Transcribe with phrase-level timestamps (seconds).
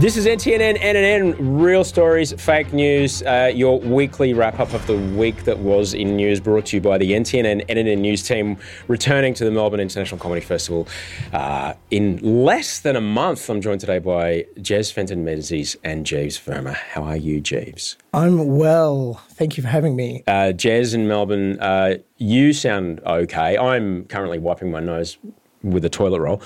[0.00, 4.96] This is NTNN, NNN, Real Stories, Fake News, uh, your weekly wrap up of the
[4.96, 9.34] week that was in news, brought to you by the NTNN, NNN News team, returning
[9.34, 10.86] to the Melbourne International Comedy Festival
[11.32, 13.50] uh, in less than a month.
[13.50, 16.74] I'm joined today by Jez Fenton Menzies and Jeeves Verma.
[16.74, 17.96] How are you, Jeeves?
[18.14, 19.20] I'm well.
[19.30, 20.22] Thank you for having me.
[20.28, 23.58] Uh, Jez in Melbourne, uh, you sound okay.
[23.58, 25.18] I'm currently wiping my nose
[25.64, 26.40] with a toilet roll.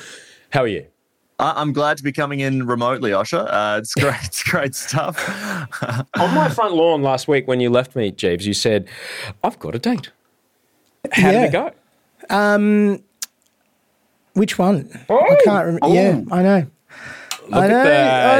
[0.48, 0.86] How are you?
[1.42, 3.46] I- I'm glad to be coming in remotely, Osher.
[3.50, 4.14] Uh, it's great.
[4.24, 5.16] It's great stuff.
[6.18, 8.88] On my front lawn last week when you left me, Jeeves, you said,
[9.42, 10.10] I've got a date.
[11.12, 11.70] How did it go?
[12.30, 13.02] Um,
[14.34, 14.88] which one?
[15.10, 15.18] Oh.
[15.18, 15.88] I can't remember.
[15.88, 16.66] Yeah, I know.
[17.52, 17.84] I at know.
[17.84, 17.90] the-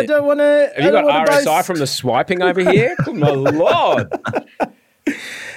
[0.00, 0.72] I don't want to.
[0.76, 2.94] Have you got RSI from the swiping over here?
[3.04, 4.08] Good my lord.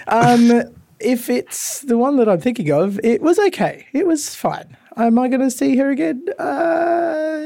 [0.07, 0.63] Um,
[1.00, 3.85] if it's the one that I'm thinking of, it was okay.
[3.94, 4.75] It was fine.
[4.97, 6.25] Am I going to see her again?
[6.39, 7.41] Uh,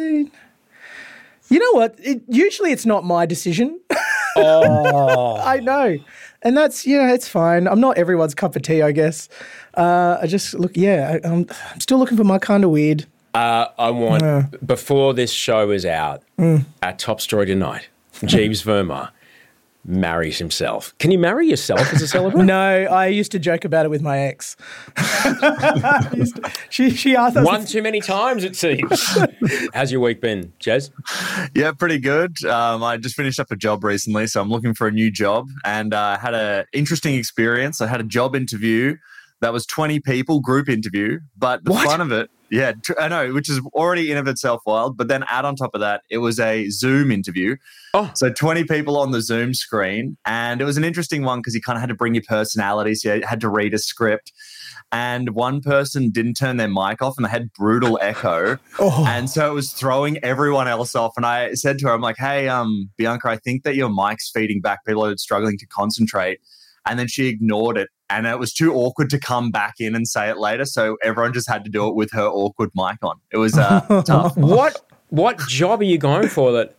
[1.49, 1.95] you know what?
[1.99, 3.79] It, usually it's not my decision.
[4.41, 5.35] Oh.
[5.37, 5.97] I know.
[6.43, 7.67] And that's, you know, it's fine.
[7.67, 9.27] I'm not everyone's cup of tea, I guess.
[9.75, 13.05] Uh, I just look, yeah, I, I'm, I'm still looking for my kind of weird.
[13.33, 16.63] Uh, I want, before this show is out, Mm.
[16.83, 17.89] our top story tonight,
[18.23, 19.09] Jeeves Verma
[19.89, 20.93] marries himself.
[20.99, 22.45] Can you marry yourself as a celebrant?
[22.47, 24.55] No, I used to joke about it with my ex.
[25.29, 27.45] To- she, she asked us.
[27.45, 29.03] One too many times, it seems.
[29.73, 30.91] How's your week been, Jez?
[31.55, 32.43] yeah, pretty good.
[32.45, 35.47] Um, I just finished up a job recently, so I'm looking for a new job,
[35.65, 37.81] and uh, had an interesting experience.
[37.81, 38.95] I had a job interview
[39.41, 41.85] that was 20 people, group interview, but the What?
[41.87, 44.97] fun of it, yeah, I know, which is already in of itself wild.
[44.97, 47.55] But then add on top of that, it was a Zoom interview.
[47.93, 48.11] Oh.
[48.15, 50.17] So 20 people on the Zoom screen.
[50.25, 52.95] And it was an interesting one because you kind of had to bring your personality.
[52.95, 54.33] So you had to read a script.
[54.91, 58.57] And one person didn't turn their mic off and they had brutal echo.
[58.79, 59.05] Oh.
[59.07, 61.13] And so it was throwing everyone else off.
[61.15, 64.31] And I said to her, I'm like, hey, um, Bianca, I think that your mic's
[64.31, 64.85] feeding back.
[64.85, 66.39] People are struggling to concentrate.
[66.89, 67.87] And then she ignored it.
[68.09, 70.65] And it was too awkward to come back in and say it later.
[70.65, 73.17] So everyone just had to do it with her awkward mic on.
[73.31, 74.35] It was uh, tough.
[74.35, 76.75] What what job are you going for that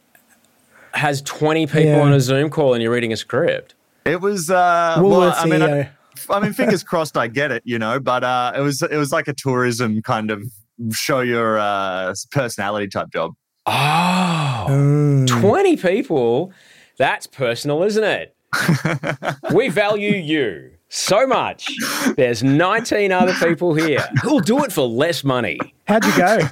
[0.94, 2.00] has 20 people Yeah.
[2.00, 3.74] on a Zoom call and you're reading a script?
[4.04, 5.90] It was, uh, well, Woolworths I mean, I,
[6.30, 9.12] I mean, fingers crossed, I get it, you know, but uh, it was it was
[9.12, 10.42] like a tourism kind of
[10.92, 13.34] show your uh, personality type job.
[13.66, 15.26] Oh, Mm.
[15.28, 16.52] 20 people.
[16.98, 18.34] That's personal, isn't it?
[19.54, 21.68] We value you so much.
[22.16, 25.58] There's 19 other people here who'll do it for less money.
[25.86, 26.38] How'd you go?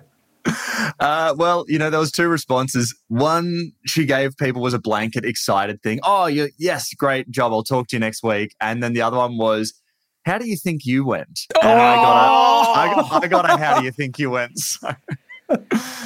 [1.01, 2.95] Uh, well, you know, there was two responses.
[3.09, 6.01] One she gave people was a blanket excited thing.
[6.03, 7.53] Oh, you, yes, great job.
[7.53, 8.55] I'll talk to you next week.
[8.61, 9.75] And then the other one was,
[10.25, 11.41] how do you think you went?
[11.63, 14.53] And I got a, I got, I got a, how do you think you went?
[15.51, 15.57] So,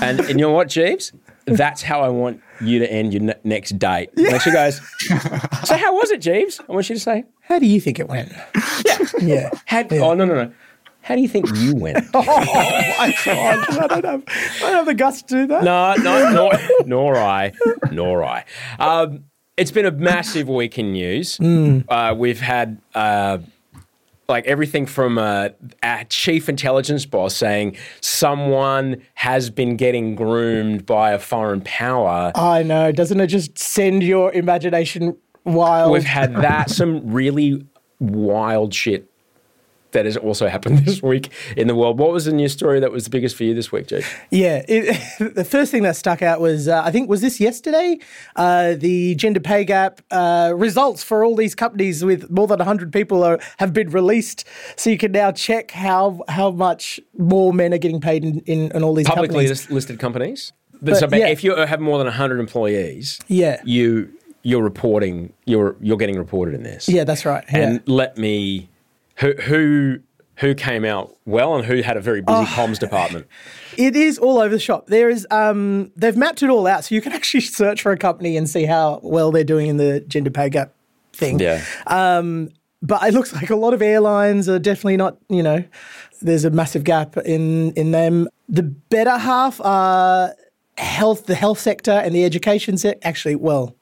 [0.01, 1.13] And, and you know what, Jeeves?
[1.47, 4.11] That's how I want you to end your ne- next date.
[4.15, 4.81] When she goes,
[5.65, 6.61] So, how was it, Jeeves?
[6.69, 8.33] I want you to say, How do you think it went?
[8.85, 8.99] Yeah.
[9.21, 9.51] Yeah.
[9.67, 10.53] how, Oh, no, no, no.
[11.03, 11.99] How do you think you went?
[12.15, 13.69] Oh, my God.
[13.69, 15.65] I don't have, I don't have the guts to do that.
[15.65, 16.53] No, no, nor,
[16.87, 17.53] nor I,
[17.91, 18.45] nor I.
[18.79, 19.25] Um,
[19.57, 21.39] it's been a massive week in news.
[21.41, 23.39] Uh, we've had uh,
[24.33, 25.51] like everything from uh,
[25.83, 32.33] our chief intelligence boss saying someone has been getting groomed by a foreign power.
[32.35, 32.91] I know.
[32.91, 35.93] Doesn't it just send your imagination wild?
[35.93, 37.65] We've had that, some really
[38.01, 39.12] wild shit
[39.93, 41.99] that has also happened this week in the world.
[41.99, 44.05] What was the news story that was the biggest for you this week, Jake?
[44.31, 45.01] Yeah, it,
[45.35, 47.99] the first thing that stuck out was uh, I think was this yesterday,
[48.37, 52.93] uh, the gender pay gap uh, results for all these companies with more than hundred
[52.93, 54.45] people are, have been released,
[54.77, 58.71] so you can now check how how much more men are getting paid in, in,
[58.73, 59.71] in all these Publicly companies.
[59.71, 60.53] listed companies.
[60.73, 61.29] But, But, so, yeah.
[61.29, 63.61] if you have more than 100 employees, Yeah.
[63.65, 64.11] you
[64.43, 66.89] you're reporting you're you're getting reported in this.
[66.89, 67.45] Yeah, that's right.
[67.53, 67.59] Yeah.
[67.61, 68.69] And let me
[69.23, 69.99] who who
[70.37, 72.45] who came out well and who had a very busy Oh.
[72.45, 73.27] comms department.
[73.79, 74.89] It is all over the shop.
[74.89, 77.97] There is um they've mapped it all out so you can actually search for a
[77.97, 80.75] company and see how well they're doing in the gender pay gap
[81.15, 81.39] thing.
[81.39, 81.63] Yeah.
[82.85, 85.65] But it looks like a lot of airlines are definitely not, you know,
[86.21, 88.29] there's a massive gap in in them.
[88.49, 90.35] The better half are
[90.77, 93.77] health the health sector and the education sector actually well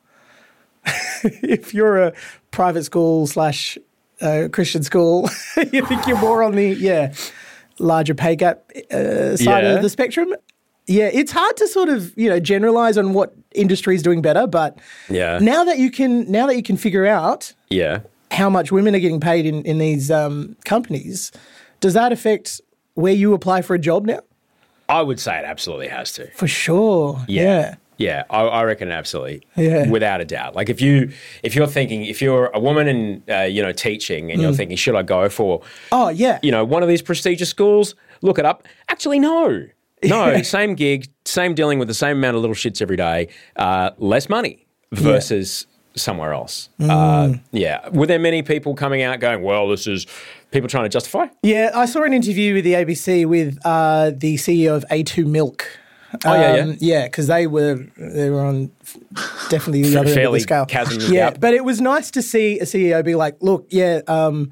[1.42, 2.12] if you're a
[2.50, 3.78] private school slash
[4.20, 5.28] uh, Christian school,
[5.72, 7.12] you think you're more on the yeah
[7.78, 9.76] larger pay gap uh, side Yeah.
[9.76, 10.34] of the spectrum.
[10.86, 14.46] Yeah, it's hard to sort of you know generalize on what industry is doing better,
[14.46, 14.78] but
[15.08, 15.38] Yeah.
[15.38, 18.00] now that you can now that you can figure out Yeah.
[18.30, 21.32] how much women are getting paid in in these um, companies,
[21.80, 22.60] does that affect
[22.94, 24.20] where you apply for a job now?
[24.88, 26.28] I would say it absolutely has to.
[26.32, 27.24] For sure.
[27.28, 27.42] Yeah.
[27.42, 27.74] Yeah,
[28.30, 29.42] I, I reckon absolutely.
[29.56, 29.88] Yeah.
[29.90, 30.54] without a doubt.
[30.56, 31.12] Like if you
[31.42, 34.76] if you're thinking if you're a woman in uh, you know teaching and you're thinking
[34.76, 35.62] should I go for
[35.92, 36.38] Oh yeah.
[36.42, 37.94] you know one of these prestigious schools?
[38.22, 38.66] Look it up.
[38.88, 39.66] Actually, no,
[40.02, 40.42] no.
[40.42, 43.28] Same gig, same dealing with the same amount of little shits every day.
[43.56, 46.68] Uh, less money versus somewhere else.
[46.80, 47.88] Uh, yeah.
[47.90, 50.06] Were there many people coming out going, "Well, this is
[50.50, 51.26] people trying to justify"?
[51.42, 55.66] Yeah, I saw an interview with the ABC with uh, the CEO of A2 Milk.
[56.24, 56.62] Oh, yeah, yeah.
[56.62, 58.70] Um, yeah, because they were they were on
[59.48, 60.66] definitely the other end of the scale.
[60.66, 64.50] chasm yeah, but it was nice to see a CEO be like, "Look, yeah." Um,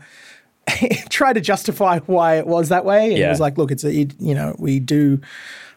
[1.08, 3.93] try to justify why it was that way, and it was like, "Look, it's a,
[3.93, 5.20] you know we do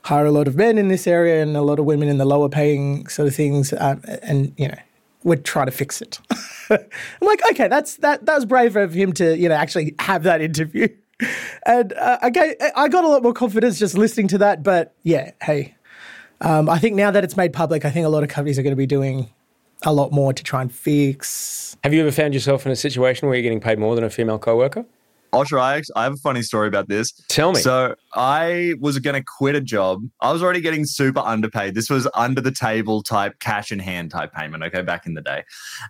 [0.03, 2.25] hire a lot of men in this area and a lot of women in the
[2.25, 4.77] lower paying sort of things, um, and you know
[5.23, 6.19] we're trying to fix it."
[6.69, 6.79] I'm
[7.21, 8.25] like, okay, that's that.
[8.25, 10.87] That was brave of him to you know actually have that interview,
[11.65, 14.63] and uh, I got a lot more confidence just listening to that.
[14.63, 15.75] But yeah, hey,
[16.41, 18.63] um, I think now that it's made public, I think a lot of companies are
[18.63, 19.29] going to be doing
[19.83, 21.77] a lot more to try and fix.
[21.83, 24.09] Have you ever found yourself in a situation where you're getting paid more than a
[24.09, 24.85] female coworker?
[25.33, 27.13] Ultra, I, act- I have a funny story about this.
[27.29, 27.61] Tell me.
[27.61, 30.01] So I was going to quit a job.
[30.19, 31.73] I was already getting super underpaid.
[31.73, 34.61] This was under the table type cash in hand type payment.
[34.63, 35.43] Okay, back in the day,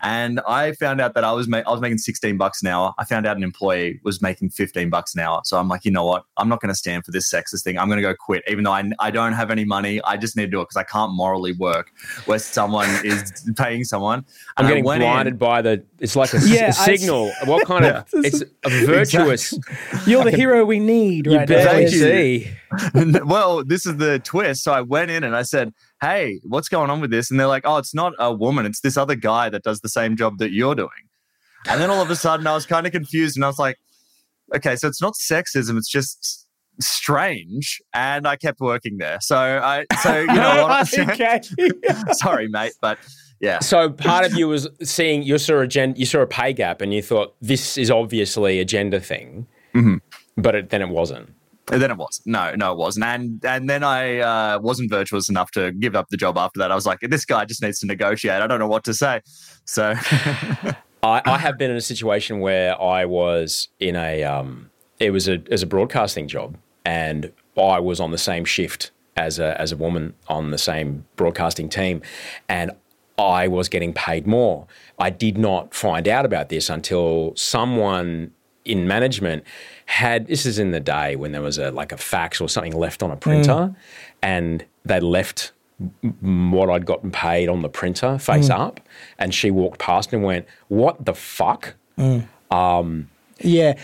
[0.03, 2.93] and I found out that I was ma- I was making sixteen bucks an hour.
[2.99, 5.41] I found out an employee was making fifteen bucks an hour.
[5.44, 6.25] So I'm like, you know what?
[6.37, 7.77] I'm not going to stand for this sexist thing.
[7.79, 10.01] I'm going to go quit, even though I, I don't have any money.
[10.03, 11.89] I just need to do it because I can't morally work
[12.25, 14.23] where someone is paying someone.
[14.57, 15.83] I'm getting went in- blinded by the.
[15.99, 17.31] It's like a, Yeah, a I- signal.
[17.45, 18.07] what kind of?
[18.13, 19.31] It's a virtuous.
[20.06, 21.48] You're the hero we need, right?
[21.48, 21.72] barely now.
[21.72, 22.00] Thank you.
[22.00, 23.19] see.
[23.24, 24.63] well, this is the twist.
[24.63, 27.31] So I went in and I said, Hey, what's going on with this?
[27.31, 28.66] And they're like, Oh, it's not a woman.
[28.66, 30.89] It's this other guy that does the same job that you're doing.
[31.68, 33.78] And then all of a sudden I was kind of confused and I was like,
[34.56, 35.78] Okay, so it's not sexism.
[35.78, 36.47] It's just
[36.80, 37.81] strange.
[37.94, 39.19] And I kept working there.
[39.21, 41.00] So I, so, you know what?
[41.00, 41.42] okay.
[42.14, 42.73] Sorry, mate.
[42.81, 42.97] But
[43.42, 43.60] yeah.
[43.60, 46.80] So part of you was seeing you saw a gen, you saw a pay gap,
[46.81, 49.98] and you thought this is obviously a gender thing, Mm-hmm.
[50.38, 51.33] but it, then it wasn't.
[51.71, 52.21] And then it was.
[52.26, 53.06] No, no, it wasn't.
[53.06, 56.71] And and then I uh, wasn't virtuous enough to give up the job after that.
[56.71, 58.42] I was like, this guy just needs to negotiate.
[58.42, 59.21] I don't know what to say.
[59.66, 59.94] So
[61.04, 64.69] I, I have been in a situation where I was in a um,
[65.00, 69.40] it was a as a broadcasting job, and I was on the same shift as
[69.40, 72.02] a as a woman on the same broadcasting team,
[72.50, 72.71] and
[73.21, 74.68] I was getting paid more.
[74.99, 78.31] I did not find out about this until someone
[78.66, 79.44] in management
[79.85, 82.75] had this is in the day when there was a like a fax or something
[82.75, 83.75] left on a printer, mm.
[84.21, 85.51] and they left
[86.21, 88.59] what I'd gotten paid on the printer face mm.
[88.59, 88.80] up,
[89.18, 92.28] and she walked past and went, "What the fuck?" Mm.
[92.51, 93.09] Um,
[93.40, 93.78] yeah.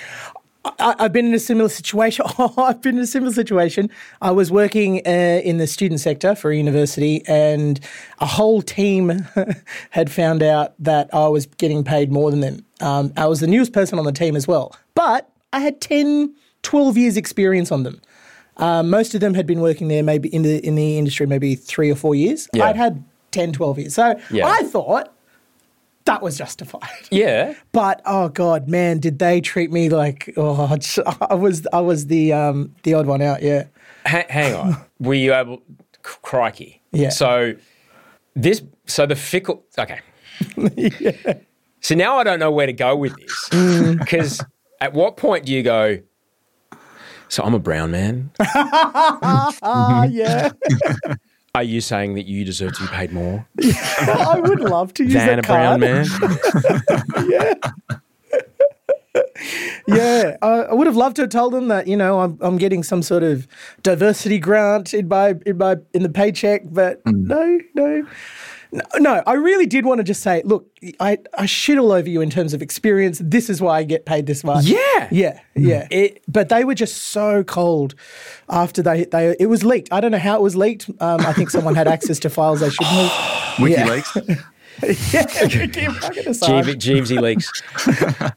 [0.80, 2.26] I, I've been in a similar situation.
[2.58, 3.90] I've been in a similar situation.
[4.22, 7.80] I was working uh, in the student sector for a university, and
[8.20, 9.28] a whole team
[9.92, 12.66] had found out that I was getting paid more than them.
[12.82, 16.34] Um, I was the newest person on the team as well, but I had 10,
[16.64, 18.02] 12 years experience on them.
[18.58, 21.56] Um, most of them had been working there maybe in the in the industry maybe
[21.56, 22.48] three or four years.
[22.54, 22.66] Yeah.
[22.66, 23.94] I'd had 10, 12 years.
[23.94, 24.48] So Yeah.
[24.48, 25.14] I thought
[26.08, 26.82] that was justified.
[27.12, 27.54] Yeah.
[27.72, 30.66] But oh god, man, did they treat me like oh
[31.30, 33.42] I was I was the um the odd one out.
[33.42, 33.66] Yeah.
[34.06, 34.78] Ha- hang on.
[35.00, 35.62] Were you able?
[36.02, 36.82] Crikey.
[36.92, 37.10] Yeah.
[37.10, 37.54] So
[38.36, 38.62] this.
[38.86, 39.64] So the fickle.
[39.78, 40.00] Okay.
[41.82, 44.00] So now I don't know where to go with this Mm.
[44.00, 44.44] because
[44.82, 46.00] at what point do you go?
[47.30, 48.32] So I'm a brown man.
[48.40, 50.50] Ah yeah.
[51.56, 53.48] Are you saying that you deserve to be paid more?
[53.64, 56.08] I would love to use than that a brown card.
[57.10, 58.02] man?
[59.88, 62.58] Yeah, I, I would have loved to have told them that you know I'm I'm
[62.58, 63.48] getting some sort of
[63.84, 67.16] diversity grant in my in my in the paycheck, but mm.
[67.16, 68.06] no, no,
[68.72, 69.24] no, no.
[69.26, 70.70] I really did want to just say, look,
[71.00, 73.22] I I shit all over you in terms of experience.
[73.24, 74.66] This is why I get paid this much.
[74.66, 75.08] Yeah.
[75.12, 75.88] yeah, yeah.
[75.92, 77.96] It- but they were just so cold
[78.50, 79.92] after they they it was leaked.
[79.92, 80.90] I don't know how it was leaked.
[81.00, 83.58] Um, I think someone had access to files they shouldn't have.
[83.58, 84.44] WikiLeaks.
[85.14, 85.26] yeah,
[85.92, 86.66] fucking aside.
[86.66, 87.50] Jeevesy leaks.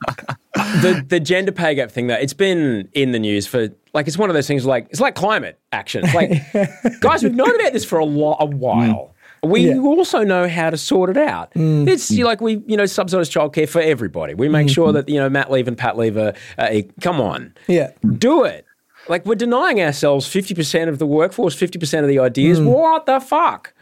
[0.55, 4.19] the the gender pay gap thing though, it's been in the news for like it's
[4.19, 6.03] one of those things like it's like climate action.
[6.05, 9.15] It's like guys, we've known about this for a, lo- a while.
[9.43, 9.79] We Yeah.
[9.81, 11.53] also know how to sort it out.
[11.55, 11.89] Mm.
[11.89, 14.35] It's you like we, you know, subsidised childcare for everybody.
[14.35, 14.97] We make sure mm-hmm.
[14.97, 16.35] that you know Matt Leave and Pat Lever.
[16.59, 17.93] Uh, come on, Yeah.
[18.19, 18.67] do it.
[19.09, 22.61] Like we're denying ourselves fifty percent of the workforce, fifty percent of the ideas.
[22.61, 22.67] Mm.
[22.67, 23.73] What the fuck?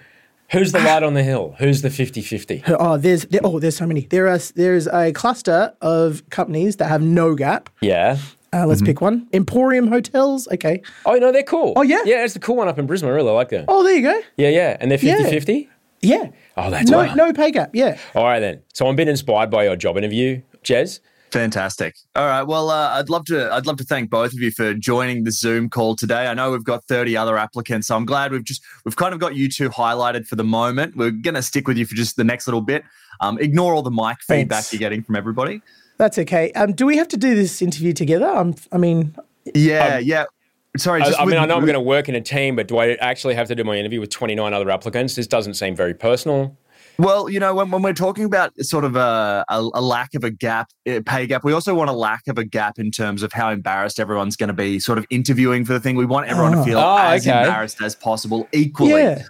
[0.51, 0.85] Who's the ah.
[0.85, 1.55] light on the hill?
[1.59, 2.63] Who's the 50-50?
[2.79, 4.03] Oh, there's there, oh, there's so many.
[4.03, 7.69] There are there's a cluster of companies that have no gap.
[7.83, 8.17] Yeah.
[8.53, 9.27] Uh, let's pick one.
[9.33, 10.49] Emporium Hotels.
[10.49, 10.81] Okay.
[11.05, 11.75] Oh no, they're cool.
[11.77, 12.01] Oh, yeah?
[12.05, 12.25] yeah.
[12.25, 13.11] It's the cool one up in Brisbane.
[13.11, 13.67] I really like that.
[13.69, 14.21] Oh, there you go.
[14.37, 15.19] Yeah, yeah, and they're Yeah.
[15.19, 15.69] 50-50?
[16.01, 16.31] Yeah.
[16.57, 17.15] Oh, that's no wow.
[17.15, 17.71] no pay gap.
[17.75, 17.99] Yeah.
[18.15, 18.63] All right then.
[18.73, 21.01] So I'm a bit inspired by your job interview, Jez.
[21.31, 21.95] Fantastic.
[22.17, 22.43] All right.
[22.43, 23.53] Well, uh, I'd love to.
[23.53, 26.27] I'd love to thank both of you for joining the Zoom call today.
[26.27, 29.21] I know we've got thirty other applicants, so I'm glad we've just we've kind of
[29.21, 30.97] got you two highlighted for the moment.
[30.97, 32.83] We're going to stick with you for just the next little bit.
[33.21, 34.73] Um, ignore all the mic feedback Thanks.
[34.73, 35.61] you're getting from everybody.
[35.99, 36.53] That's okay.
[36.53, 38.27] Um, do we have to do this interview together?
[38.27, 39.15] I'm, I mean,
[39.55, 40.25] Yeah, um, yeah.
[40.77, 41.03] Sorry.
[41.03, 42.69] I, Just I mean, with- I know I'm going to work in a team, but
[42.69, 45.17] do I actually have to do my interview with 29 other applicants?
[45.17, 46.57] This doesn't seem very personal.
[47.01, 50.25] Well, you know, when, when we're talking about sort of a, a, a lack of
[50.25, 53.23] a gap, a pay gap, we also want a lack of a gap in terms
[53.23, 55.95] of how embarrassed everyone's going to be sort of interviewing for the thing.
[55.97, 56.65] We want everyone to ah.
[56.65, 57.39] feel Oh, as okay.
[57.41, 59.01] embarrassed as possible equally.
[59.03, 59.23] yeah.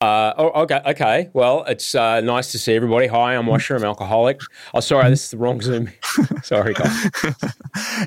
[0.00, 1.28] Uh, oh, okay, okay.
[1.32, 3.08] Well, it's uh, nice to see everybody.
[3.08, 3.74] Hi, I'm Washer.
[3.74, 4.40] I'm alcoholic.
[4.72, 5.90] Oh, sorry, this is the wrong Zoom.
[6.42, 7.10] sorry, guys.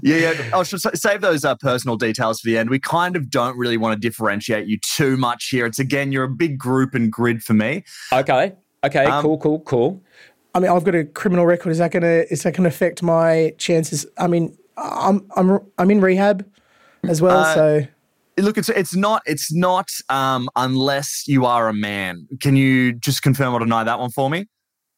[0.04, 0.50] Yeah, yeah.
[0.54, 2.70] I'll save those uh, personal details for the end.
[2.70, 5.66] We kind of don't really want to differentiate you too much here.
[5.66, 7.84] It's again, you're a big group and grid for me.
[8.12, 10.02] Okay, okay, Um, cool, cool, cool.
[10.56, 11.72] I mean, I've got a criminal record.
[11.72, 14.06] Is that gonna is that gonna affect my chances?
[14.18, 16.46] I mean, I'm I'm I'm in rehab
[17.04, 17.40] as well.
[17.40, 17.88] Uh, so
[18.42, 22.28] Look, it's it's not it's not um, unless you are a man.
[22.40, 24.48] Can you just confirm or deny that one for me?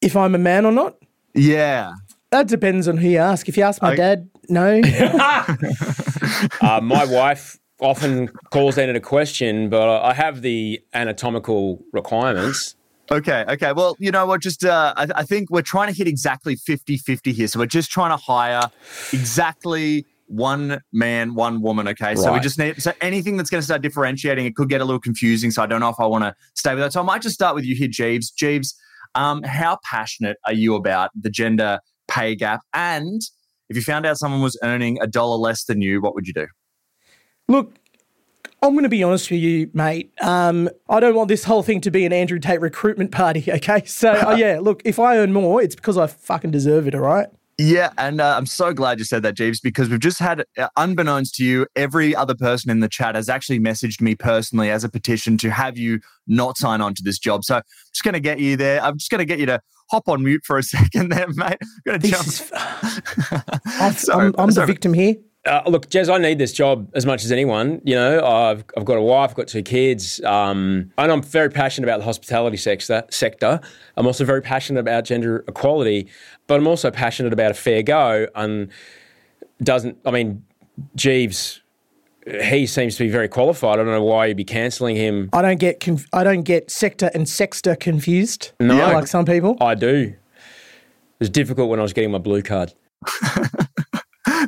[0.01, 0.97] if I'm a man or not,
[1.33, 1.93] Yeah.
[2.31, 3.47] that depends on who you ask.
[3.47, 4.81] If you ask my I- dad, no.
[6.61, 12.75] Uh, my wife often calls that into question, but I have the anatomical requirements.
[13.11, 13.71] Okay, okay.
[13.73, 14.41] Well, you know what?
[14.41, 17.47] Just, uh, I, I think we're trying to hit exactly 50 50 here.
[17.47, 18.69] So we're just trying to hire
[19.11, 21.87] exactly one man, one woman.
[21.89, 22.15] Okay.
[22.15, 24.85] So we just need, so anything that's going to start differentiating, it could get a
[24.85, 25.51] little confusing.
[25.51, 26.93] So I don't know if I want to stay with that.
[26.93, 28.31] So I might just start with you here, Jeeves.
[28.31, 28.75] Jeeves,
[29.15, 32.61] um, how passionate are you about the gender pay gap?
[32.73, 33.21] And
[33.69, 36.33] if you found out someone was earning a dollar less than you, what would you
[36.33, 36.47] do?
[37.47, 37.73] Look,
[38.63, 40.13] I'm going to be honest with you, mate.
[40.21, 43.43] Um, I don't want this whole thing to be an Andrew Tate recruitment party.
[43.53, 46.95] Okay, so oh, yeah, look, if I earn more, it's because I fucking deserve it.
[46.95, 47.27] All right.
[47.59, 50.69] Yeah, and uh, I'm so glad you said that, Jeeves, because we've just had, uh,
[50.75, 54.83] unbeknownst to you, every other person in the chat has actually messaged me personally as
[54.83, 57.43] a petition to have you not sign on to this job.
[57.43, 58.81] So I'm just going to get you there.
[58.81, 61.57] I'm just going to get you to hop on mute for a second there, mate.
[61.61, 62.25] I'm going to jump.
[62.25, 62.51] Is-
[63.65, 65.15] I'm, Sorry, I'm, I'm the victim here.
[65.45, 67.81] Uh, look, Jez, I need this job as much as anyone.
[67.83, 71.49] You know, I've, I've got a wife, I've got two kids, um, and I'm very
[71.49, 73.03] passionate about the hospitality sector.
[73.09, 73.59] Sector.
[73.97, 76.07] I'm also very passionate about gender equality,
[76.47, 78.27] but I'm also passionate about a fair go.
[78.35, 78.69] And
[79.61, 80.45] doesn't, I mean,
[80.95, 81.61] Jeeves,
[82.25, 83.79] he seems to be very qualified.
[83.79, 85.29] I don't know why you'd be cancelling him.
[85.33, 88.53] I don't get conf- I don't get sector and sexter confused.
[88.61, 88.75] No.
[88.75, 89.57] like some people.
[89.59, 90.13] I do.
[90.13, 92.73] It was difficult when I was getting my blue card.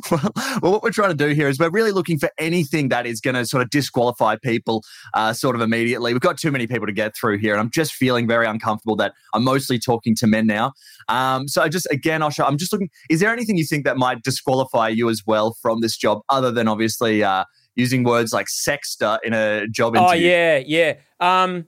[0.10, 0.32] well,
[0.62, 3.20] well, what we're trying to do here is we're really looking for anything that is
[3.20, 4.82] going to sort of disqualify people
[5.14, 6.12] uh, sort of immediately.
[6.12, 8.96] We've got too many people to get through here, and I'm just feeling very uncomfortable
[8.96, 10.72] that I'm mostly talking to men now.
[11.08, 13.96] Um, so I just, again, show, I'm just looking, is there anything you think that
[13.96, 17.44] might disqualify you as well from this job other than obviously uh,
[17.74, 20.10] using words like sexter in a job interview?
[20.10, 20.94] Oh yeah, yeah.
[21.20, 21.66] Um,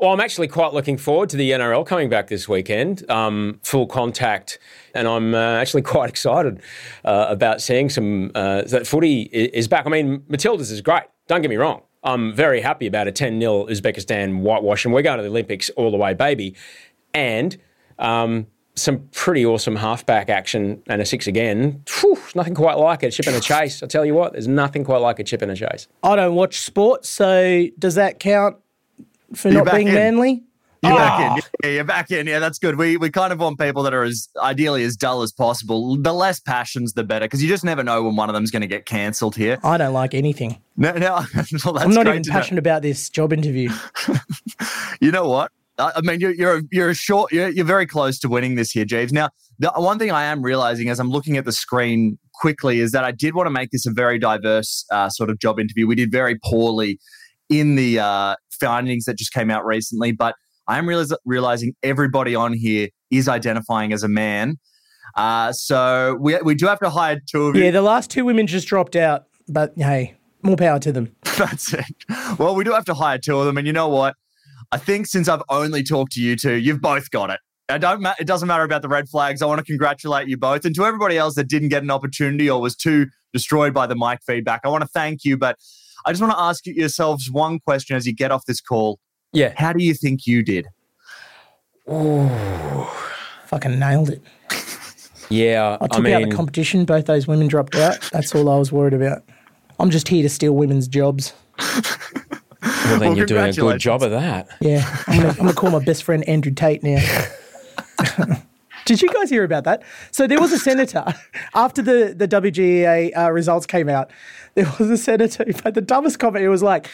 [0.00, 3.86] Well, I'm actually quite looking forward to the NRL coming back this weekend, um, full
[3.86, 4.58] contact,
[4.94, 6.62] and I'm uh, actually quite excited
[7.04, 9.86] uh, about seeing some uh, that footy is back.
[9.86, 11.02] I mean, Matildas is great.
[11.28, 11.82] Don't get me wrong.
[12.02, 15.68] I'm very happy about a 10 0 Uzbekistan whitewash, and we're going to the Olympics
[15.76, 16.56] all the way, baby.
[17.12, 17.58] And
[17.98, 21.84] um, some pretty awesome halfback action and a six again.
[22.00, 23.82] Whew, nothing quite like a chip and a chase.
[23.82, 25.88] I tell you what, there's nothing quite like a chip and a chase.
[26.02, 28.56] I don't watch sports, so does that count
[29.34, 29.94] for You're not back being in.
[29.94, 30.44] manly?
[30.82, 30.96] You're Oh.
[30.96, 31.42] back in.
[31.62, 32.26] Yeah, you're back in.
[32.26, 32.76] Yeah, that's good.
[32.78, 35.96] We we kind of want people that are as ideally as dull as possible.
[35.98, 38.62] The less passions, the better, because you just never know when one of them's going
[38.62, 39.58] to get cancelled here.
[39.62, 40.58] I don't like anything.
[40.78, 41.22] No, no,
[41.66, 42.34] well, I'm not even to know.
[42.34, 43.70] passionate about this job interview.
[45.00, 45.50] You know what?
[45.78, 47.32] I mean, you're you're you're a short.
[47.32, 49.12] You're, you're very close to winning this here, Jeeves.
[49.14, 52.92] Now, the one thing I am realizing as I'm looking at the screen quickly is
[52.92, 55.86] that I did want to make this a very diverse uh, sort of job interview.
[55.86, 56.98] We did very poorly
[57.50, 60.34] in the uh, findings that just came out recently, but
[60.66, 64.56] I am realiz- realizing everybody on here is identifying as a man.
[65.16, 67.64] Uh, so we we do have to hire two of you.
[67.64, 71.14] Yeah, the last two women just dropped out, but hey, more power to them.
[71.36, 71.84] That's it.
[72.38, 74.14] Well, we do have to hire two of them, and you know what?
[74.70, 77.40] I think since I've only talked to you two, you've both got it.
[77.68, 78.00] I don't.
[78.00, 79.42] Ma- it doesn't matter about the red flags.
[79.42, 82.48] I want to congratulate you both, and to everybody else that didn't get an opportunity
[82.48, 84.60] or was too destroyed by the mic feedback.
[84.64, 85.56] I want to thank you, but
[86.06, 88.98] I just want to ask yourselves one question as you get off this call.
[89.32, 89.52] Yeah.
[89.56, 90.66] How do you think you did?
[91.90, 92.28] Ooh.
[93.46, 94.22] Fucking nailed it.
[95.28, 95.76] Yeah.
[95.80, 96.84] I took out the competition.
[96.84, 98.00] Both those women dropped out.
[98.12, 99.22] That's all I was worried about.
[99.78, 101.32] I'm just here to steal women's jobs.
[101.58, 101.82] well,
[102.62, 104.48] then Well, you're doing a good job of that.
[104.60, 107.02] Yeah, I'm gonna call my best friend Andrew Tate now.
[108.90, 109.84] Did you guys hear about that?
[110.10, 111.04] So there was a senator
[111.54, 114.10] after the the WGA uh, results came out.
[114.54, 116.44] There was a senator who had the dumbest comment.
[116.44, 116.88] It was like,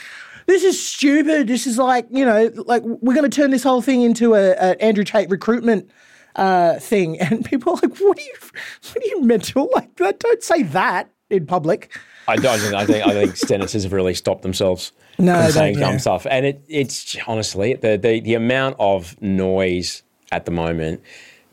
[0.45, 1.47] "This is stupid.
[1.49, 4.51] This is like you know, like we're going to turn this whole thing into a,
[4.51, 5.91] a Andrew Tate recruitment."
[6.35, 8.35] Uh, thing and people are like, what are you,
[8.93, 9.71] what are you mental?
[9.75, 10.21] Like, that?
[10.21, 11.97] don't say that in public.
[12.29, 12.75] I don't.
[12.75, 15.97] I think I think senators have really stopped themselves No, from saying dumb yeah.
[15.97, 21.01] stuff, and it, it's honestly the, the the amount of noise at the moment.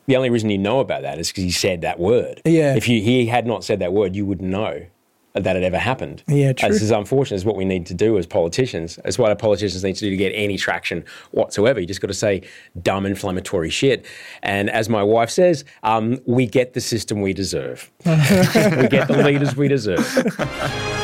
[0.06, 2.42] The only reason you know about that is because he said that word.
[2.44, 2.74] Yeah.
[2.74, 4.86] If you, he had not said that word, you wouldn't know
[5.34, 6.22] that it ever happened.
[6.28, 6.68] Yeah, true.
[6.68, 7.36] This is unfortunate.
[7.36, 9.00] It's what we need to do as politicians.
[9.04, 11.80] It's what our politicians need to do to get any traction whatsoever.
[11.80, 12.42] You just got to say
[12.80, 14.06] dumb, inflammatory shit.
[14.42, 17.90] And as my wife says, um, we get the system we deserve.
[18.06, 21.00] we get the leaders we deserve.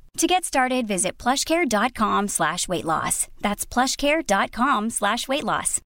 [0.17, 3.27] To get started, visit plushcare.com slash weight loss.
[3.39, 5.81] That's plushcare.com slash weight loss.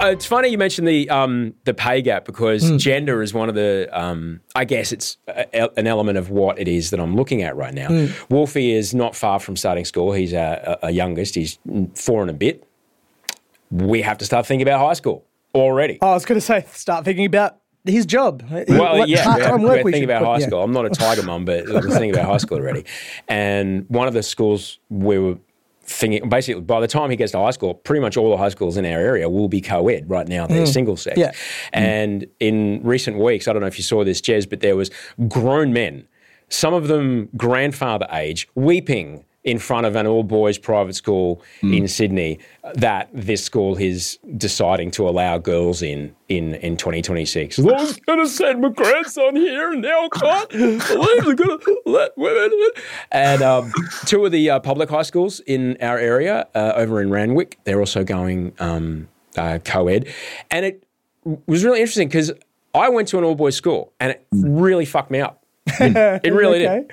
[0.00, 3.54] Uh, It's funny you mentioned the um, the pay gap because gender is one of
[3.54, 7.42] the um, I guess it's a, an element of what it is that I'm looking
[7.42, 8.08] at right now.
[8.28, 10.12] Wolfie is not far from starting school.
[10.12, 11.36] He's a, a, a youngest.
[11.36, 11.58] He's
[11.94, 12.66] four and a bit.
[13.70, 15.98] We have to start thinking about high school already.
[16.00, 18.42] I was going to say, start thinking about his job.
[18.50, 20.46] Well, What yeah, we're, work we're we thinking about put- high yeah.
[20.46, 20.62] school.
[20.62, 22.84] I'm not a tiger mum, but we're thinking about high school already.
[23.28, 25.36] And one of the schools we were
[25.84, 28.50] thinking, basically, by the time he gets to high school, pretty much all the high
[28.50, 30.08] schools in our area will be co-ed.
[30.08, 31.18] Right now, they're single sex.
[31.18, 31.20] Mm.
[31.22, 31.32] Yeah.
[31.72, 34.90] And in recent weeks, I don't know if you saw this, Jez, but there was
[35.28, 36.06] grown men,
[36.48, 41.76] some of them grandfather age, weeping in front of an all boys private school Mm.
[41.78, 42.38] in Sydney
[42.74, 47.58] that this school is deciding to allow girls in in, in 2026.
[47.58, 51.58] I was going to send my grandson here and now I can't believe they're going
[51.58, 52.70] to let women in.
[53.10, 53.72] And um,
[54.06, 57.80] two of the uh, public high schools in our area uh, over in Randwick, they're
[57.80, 60.08] also going um, uh, co ed.
[60.50, 60.84] And it
[61.46, 62.32] was really interesting because
[62.74, 65.44] I went to an all boys school and it really fucked me up.
[65.80, 66.80] It really Okay.
[66.86, 66.92] did.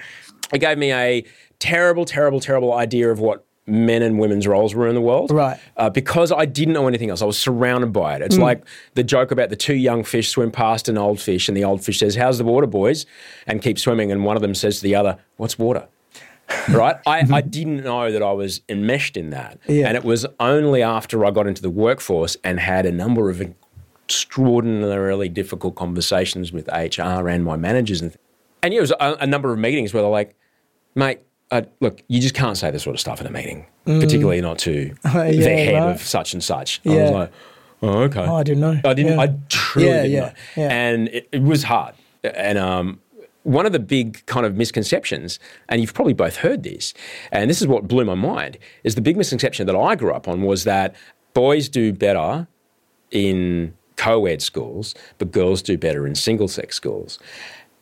[0.51, 1.23] It gave me a
[1.59, 5.31] terrible, terrible, terrible idea of what men and women's roles were in the world.
[5.31, 5.59] Right.
[5.77, 7.21] Uh, because I didn't know anything else.
[7.21, 8.21] I was surrounded by it.
[8.21, 8.63] It's like
[8.95, 11.83] the joke about the two young fish swim past an old fish, and the old
[11.83, 13.05] fish says, How's the water, boys?
[13.45, 14.11] and keep swimming.
[14.11, 15.87] And one of them says to the other, What's water?
[16.69, 16.95] right?
[17.05, 19.59] I, I didn't know that I was enmeshed in that.
[19.67, 19.87] Yeah.
[19.87, 23.39] And it was only after I got into the workforce and had a number of
[24.09, 28.01] extraordinarily difficult conversations with HR and my managers.
[28.01, 28.17] And,
[28.63, 30.35] and yeah, it was a, a number of meetings where they're like,
[30.95, 31.19] mate,
[31.51, 34.57] uh, look, you just can't say this sort of stuff in a meeting, particularly not
[34.59, 35.39] to the Mm.
[35.41, 35.91] yeah, head right.
[35.95, 36.81] of such and such.
[36.85, 37.01] I Yeah.
[37.03, 37.31] was like,
[37.81, 38.21] oh, okay.
[38.25, 38.79] Oh, I didn't know.
[38.85, 39.13] I didn't.
[39.13, 39.21] Yeah.
[39.21, 40.63] I truly Yeah, didn't know.
[40.63, 41.95] And it, it was hard.
[42.23, 42.99] And um,
[43.43, 46.93] one of the big kind of misconceptions, and you've probably both heard this,
[47.31, 50.27] and this is what blew my mind, is the big misconception that I grew up
[50.27, 50.93] on was that
[51.33, 52.47] boys do better
[53.11, 57.19] in co-ed schools, but girls do better in single-sex schools.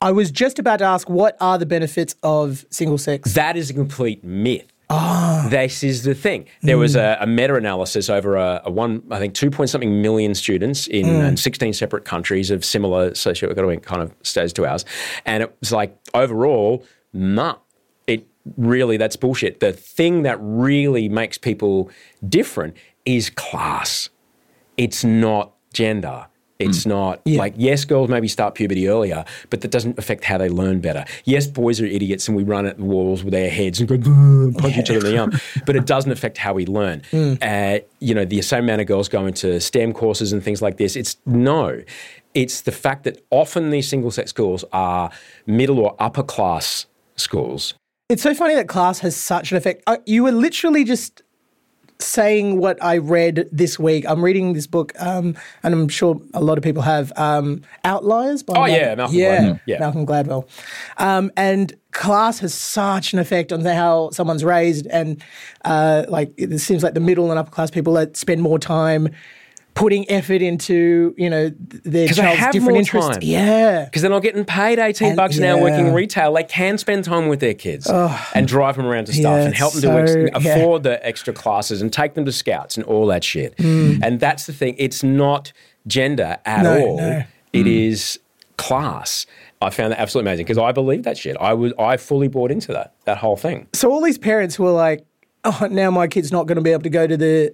[0.02, 3.34] I was just about to ask, what are the benefits of single sex?
[3.34, 4.72] That is a complete myth.
[4.90, 5.48] Ah.
[5.50, 6.46] This is the thing.
[6.62, 7.24] There was a, mm.
[7.24, 11.38] a meta-analysis over a, a one, I think, two point something million students in, in
[11.38, 14.86] 16 separate countries of similar socioeconomic kind of status to ours,
[15.26, 17.56] and it was like overall, nah.
[18.08, 19.60] It really that's bullshit.
[19.60, 21.90] The thing that really makes people
[22.28, 24.10] different is class.
[24.78, 26.28] It's not gender.
[26.60, 30.50] It's not like yes, girls maybe start puberty earlier, but that doesn't affect how they
[30.50, 31.06] learn better.
[31.26, 33.98] Yes, boys are idiots and we run at the walls with our heads and go
[34.60, 35.32] punch each other in the arm,
[35.65, 37.02] but it doesn't affect how we learn.
[37.13, 40.78] Uh, you know, the same amount of girls go into STEM courses and things like
[40.78, 40.96] this.
[40.96, 41.84] It's no,
[42.34, 45.12] it's the fact that often these single sex schools are
[45.46, 47.74] middle or upper class schools.
[48.10, 49.84] It's so funny that class has such an effect.
[49.86, 51.22] Uh, you were literally just
[52.00, 54.06] saying what I read this week.
[54.08, 58.44] I'm reading this book, um, and I'm sure a lot of people have um, Outliers.
[58.44, 59.60] By Oh, Mal- yeah, Malcolm yeah, Gladwell.
[59.66, 59.80] Yeah.
[59.80, 60.48] Malcolm Gladwell.
[60.98, 65.24] Um, and class has such an effect on how someone's raised, and
[65.66, 69.10] uh, like it seems like the middle and upper class people that spend more time.
[69.78, 71.52] Putting effort into you know
[71.84, 73.20] their child's different interests, time.
[73.22, 76.34] yeah, because they're not getting paid 18 And- bucks an hour working retail.
[76.34, 79.56] They can spend time with their kids and drive them around to stuff Yeah, and
[79.56, 80.56] help them so- to ex- yeah.
[80.58, 83.54] afford the extra classes and take them to scouts and all that shit.
[83.60, 84.00] Hmm.
[84.02, 84.76] And that's the thing.
[84.78, 85.54] It's not
[85.86, 86.98] gender at No, all.
[86.98, 87.24] no.
[87.54, 88.20] It is
[88.58, 89.26] class.
[89.62, 91.38] I found that absolutely amazing because I believe that shit.
[91.40, 93.68] I was I fully bought into that that whole thing.
[93.74, 95.06] So all these parents were like,
[95.44, 97.54] "Oh, now my kid's not going to be able to go to the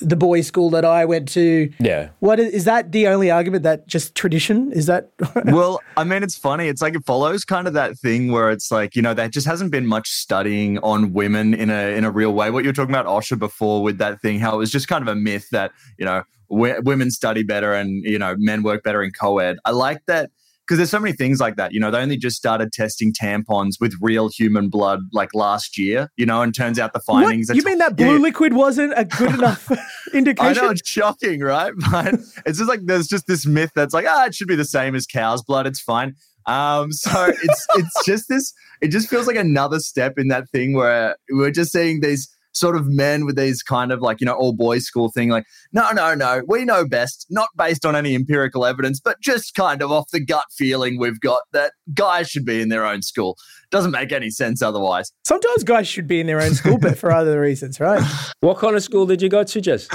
[0.00, 2.10] the boys' school that I went to." Yeah.
[2.20, 2.92] What is, is that?
[2.92, 5.10] The only argument that just tradition is that?
[5.44, 6.68] well, I mean, it's funny.
[6.68, 9.46] It's like it follows kind of that thing where it's like you know there just
[9.46, 12.50] hasn't been much studying on women in a in a real way.
[12.50, 15.02] What you were talking about, Osher, before with that thing, how it was just kind
[15.02, 18.82] of a myth that you know w- women study better and you know men work
[18.82, 19.58] better in co-ed.
[19.64, 20.30] I like that
[20.70, 21.72] because there's so many things like that.
[21.72, 26.08] You know, they only just started testing tampons with real human blood like last year.
[26.16, 27.24] You know, and turns out the what?
[27.24, 27.50] findings.
[27.52, 28.18] You mean that blue Yeah.
[28.18, 29.68] liquid wasn't a good enough
[30.14, 30.58] indication?
[30.58, 31.72] I know it's shocking, right?
[31.90, 32.14] But
[32.46, 34.94] it's just like there's just this myth that's like, ah, it should be the same
[34.94, 35.66] as cow's blood.
[35.66, 36.14] It's fine.
[36.46, 38.52] Um, so it's it's just this.
[38.80, 42.76] It just feels like another step in that thing where we're just seeing these sort
[42.76, 45.28] of men with these kind of like you know all boys school thing.
[45.30, 49.54] Like, no, no, no, we know best, not based on any empirical evidence, but just
[49.54, 53.02] kind of off the gut feeling we've got that guys should be in their own
[53.02, 53.36] school.
[53.70, 55.12] Doesn't make any sense otherwise.
[55.24, 58.02] Sometimes guys should be in their own school, but for other reasons, right?
[58.40, 59.86] What kind of school did you go to, Jez?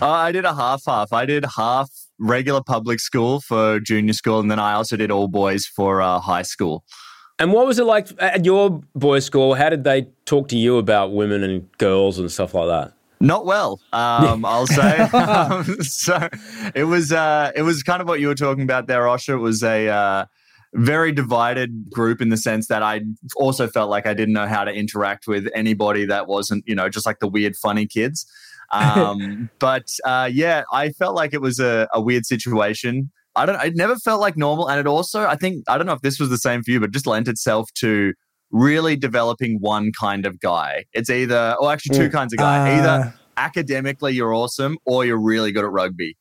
[0.00, 1.12] Uh, I did a half half.
[1.12, 1.90] I did half
[2.20, 6.20] regular public school for junior school, and then I also did all boys for uh,
[6.20, 6.84] high school.
[7.38, 9.54] And what was it like at your boys' school?
[9.54, 12.92] How did they talk to you about women and girls and stuff like that?
[13.20, 14.98] Not well, um, I'll say.
[14.98, 16.28] um, so
[16.74, 19.34] it was uh, it was kind of what you were talking about there, Osher.
[19.34, 20.26] It was a uh,
[20.74, 23.02] very divided group in the sense that I
[23.36, 26.88] also felt like I didn't know how to interact with anybody that wasn't, you know,
[26.88, 28.26] just like the weird, funny kids.
[28.70, 33.10] Um, but uh, yeah, I felt like it was a, a weird situation.
[33.38, 33.62] I don't.
[33.64, 36.18] It never felt like normal, and it also, I think, I don't know if this
[36.20, 38.12] was the same for you, but just lent itself to
[38.50, 40.84] really developing one kind of guy.
[40.92, 42.58] It's either, or actually, two kinds of guy.
[42.70, 42.78] Ah.
[42.78, 46.16] either academically you're awesome, or you're really good at rugby.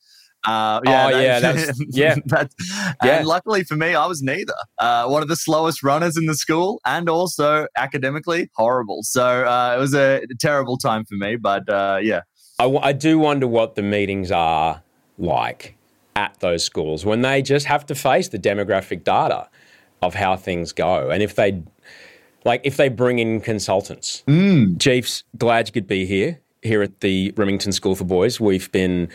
[0.46, 2.16] Uh, Oh, yeah, that's- yeah.
[2.26, 2.56] that's,
[3.04, 3.18] Yeah.
[3.20, 4.54] And luckily for me, I was neither.
[4.78, 9.00] Uh, one of the slowest runners in the school, and also academically horrible.
[9.04, 11.38] So uh, it was a terrible time for me.
[11.38, 12.22] But uh, yeah,
[12.60, 14.84] I, w- I do wonder what the meetings are
[15.18, 15.76] like
[16.18, 19.48] at those schools when they just have to face the demographic data
[20.02, 21.10] of how things go.
[21.12, 21.62] And if they,
[22.44, 24.24] like, if they bring in consultants.
[24.80, 28.40] Chiefs, glad you could be here, here at the Remington School for Boys.
[28.40, 29.10] We've been,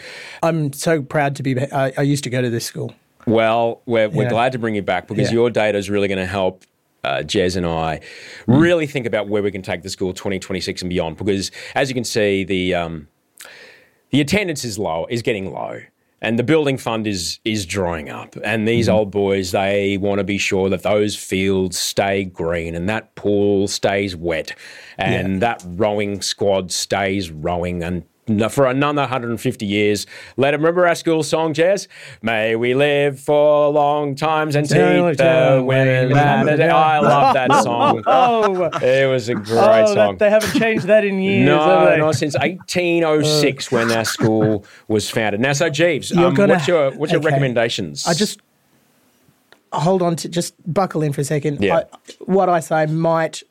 [0.44, 1.60] I'm so proud to be.
[1.72, 2.94] I, I used to go to this school.
[3.26, 4.30] Well, we're, we're Yeah.
[4.30, 5.34] glad to bring you back because Yeah.
[5.34, 6.64] your data is really going to help
[7.04, 7.98] uh, Jez and I
[8.46, 11.16] really think about where we can take the school 2026 and beyond.
[11.16, 13.08] Because as you can see, the um,
[14.10, 15.80] the attendance is low, is getting low,
[16.22, 18.36] and the building fund is is drying up.
[18.42, 18.96] And these mm-hmm.
[18.96, 23.68] old boys, they want to be sure that those fields stay green and that pool
[23.68, 24.56] stays wet,
[24.96, 28.04] and that rowing squad stays rowing and.
[28.50, 30.06] For another 150 years.
[30.36, 31.88] Let 'em remember our school song, Jazz.
[32.22, 34.76] May we live for long times and teach
[35.18, 36.12] the women.
[36.16, 38.04] I love that song.
[38.06, 39.94] Oh, It was a great oh song.
[39.96, 41.46] that, they haven't changed that in years.
[41.46, 45.40] No, not since 1806 when our school was founded.
[45.40, 47.30] Now, so Jeeves, um, gonna- what's your what's your okay.
[47.30, 48.06] recommendations?
[48.06, 48.40] I just
[49.72, 51.60] hold on to just buckle in for a second.
[51.60, 51.78] Yeah.
[51.78, 51.84] I,
[52.20, 53.42] what I say might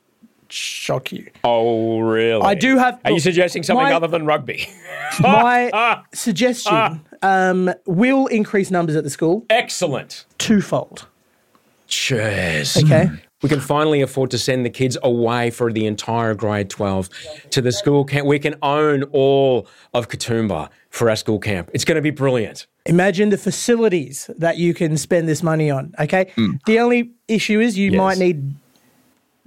[0.52, 1.30] shock you.
[1.44, 2.42] oh really?
[2.42, 4.68] I do have- Are you suggesting something my- other than rugby?
[5.20, 6.04] My ah.
[6.14, 7.00] suggestion ah.
[7.22, 10.26] um, will increase numbers at the school Excellent.
[10.38, 11.08] twofold.
[11.88, 12.78] Cheers.
[12.78, 13.10] Okay.
[13.42, 17.10] We can finally afford to send the kids away for the entire grade 12
[17.50, 18.28] to the school camp.
[18.28, 21.72] We can own all of Katoomba for our school camp.
[21.74, 22.68] It's going to be brilliant.
[22.86, 25.94] Imagine the facilities that you can spend this money on.
[26.00, 26.26] Okay.
[26.38, 26.64] Mm.
[26.66, 27.98] The only issue is you Yes.
[27.98, 28.54] might need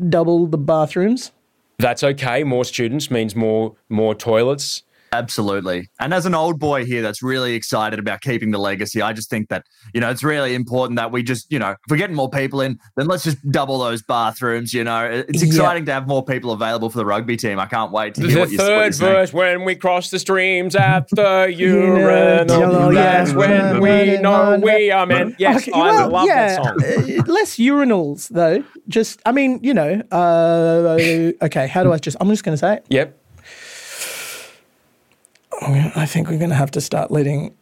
[0.08, 1.32] double the bathrooms.
[1.78, 2.44] That's okay.
[2.44, 4.82] More students means more more toilets.
[5.14, 5.88] Absolutely.
[6.00, 9.30] And as an old boy here that's really excited about keeping the legacy, I just
[9.30, 12.16] think that, you know, it's really important that we just, you know, if we're getting
[12.16, 15.04] more people in, then let's just double those bathrooms, you know.
[15.04, 15.46] It's Yeah.
[15.48, 17.58] exciting to have more people available for the rugby team.
[17.58, 19.12] I can't wait to hear The what you what third you're saying.
[19.14, 22.00] verse, when we cross the streams at the urinal,
[22.58, 25.36] Urinal, that's when we know we are meant.
[25.38, 27.20] Yes, Okay, I well, love yeah, that song.
[27.20, 28.64] uh, less urinals though.
[28.88, 30.02] Just, I mean, you know.
[30.12, 30.98] Uh,
[31.42, 32.16] okay, how do I just?
[32.20, 32.84] I'm just going to say it.
[32.90, 33.20] Yep.
[35.62, 37.54] I think we're going to have to start letting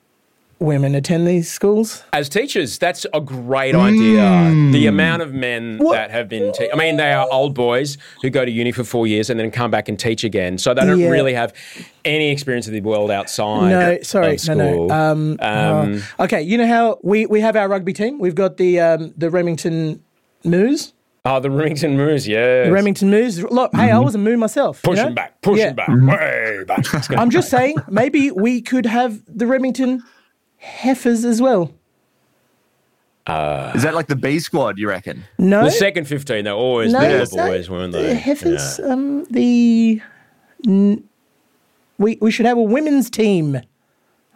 [0.58, 2.04] women attend these schools.
[2.12, 4.52] As teachers, that's a great idea.
[4.70, 8.30] The amount of men that have been, te- I mean, they are old boys who
[8.30, 10.58] go to uni for four years and then come back and teach again.
[10.58, 11.08] So they don't Yeah.
[11.08, 11.52] really have
[12.04, 13.70] any experience of the world outside.
[13.70, 14.90] No, sorry, no, no.
[14.90, 18.20] Um, Um, uh, okay, you know how we, we have our rugby team.
[18.20, 20.00] We've got the um, the Remington
[20.44, 20.92] Moos.
[21.24, 22.64] Oh, the Remington Moors, yeah.
[22.64, 23.42] The Remington Moos.
[23.42, 24.04] Look, hey, I mm-hmm.
[24.04, 24.80] was a moo myself.
[24.84, 25.14] you Pushing know?
[25.14, 25.72] back, pushing Yeah.
[25.72, 26.08] back, mm-hmm.
[26.08, 27.10] way back.
[27.12, 30.02] I'm just saying, maybe we could have the Remington
[30.58, 31.72] heifers as well.
[33.26, 35.22] Uh, is that like the B squad, you reckon?
[35.38, 38.14] No, the second 15, they're always no, the it's little boys, weren't the they?
[38.16, 38.80] heifers.
[38.80, 38.86] Yeah.
[38.92, 40.02] Um, the
[40.66, 41.04] n-
[41.98, 43.60] we we should have a women's team.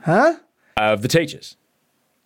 [0.03, 0.37] Huh?
[0.77, 1.57] Of the teachers.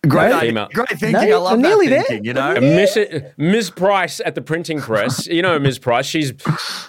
[0.07, 0.37] Great, No.
[0.37, 0.49] idea.
[0.49, 0.67] Female.
[0.73, 1.11] great thinking.
[1.11, 2.01] No, I love I'm that nearly there.
[2.01, 2.55] thinking, you know?
[2.55, 2.97] And Miss,
[3.37, 3.69] Ms.
[3.69, 5.77] Price at the printing press, you know Ms.
[5.77, 6.31] Price, she's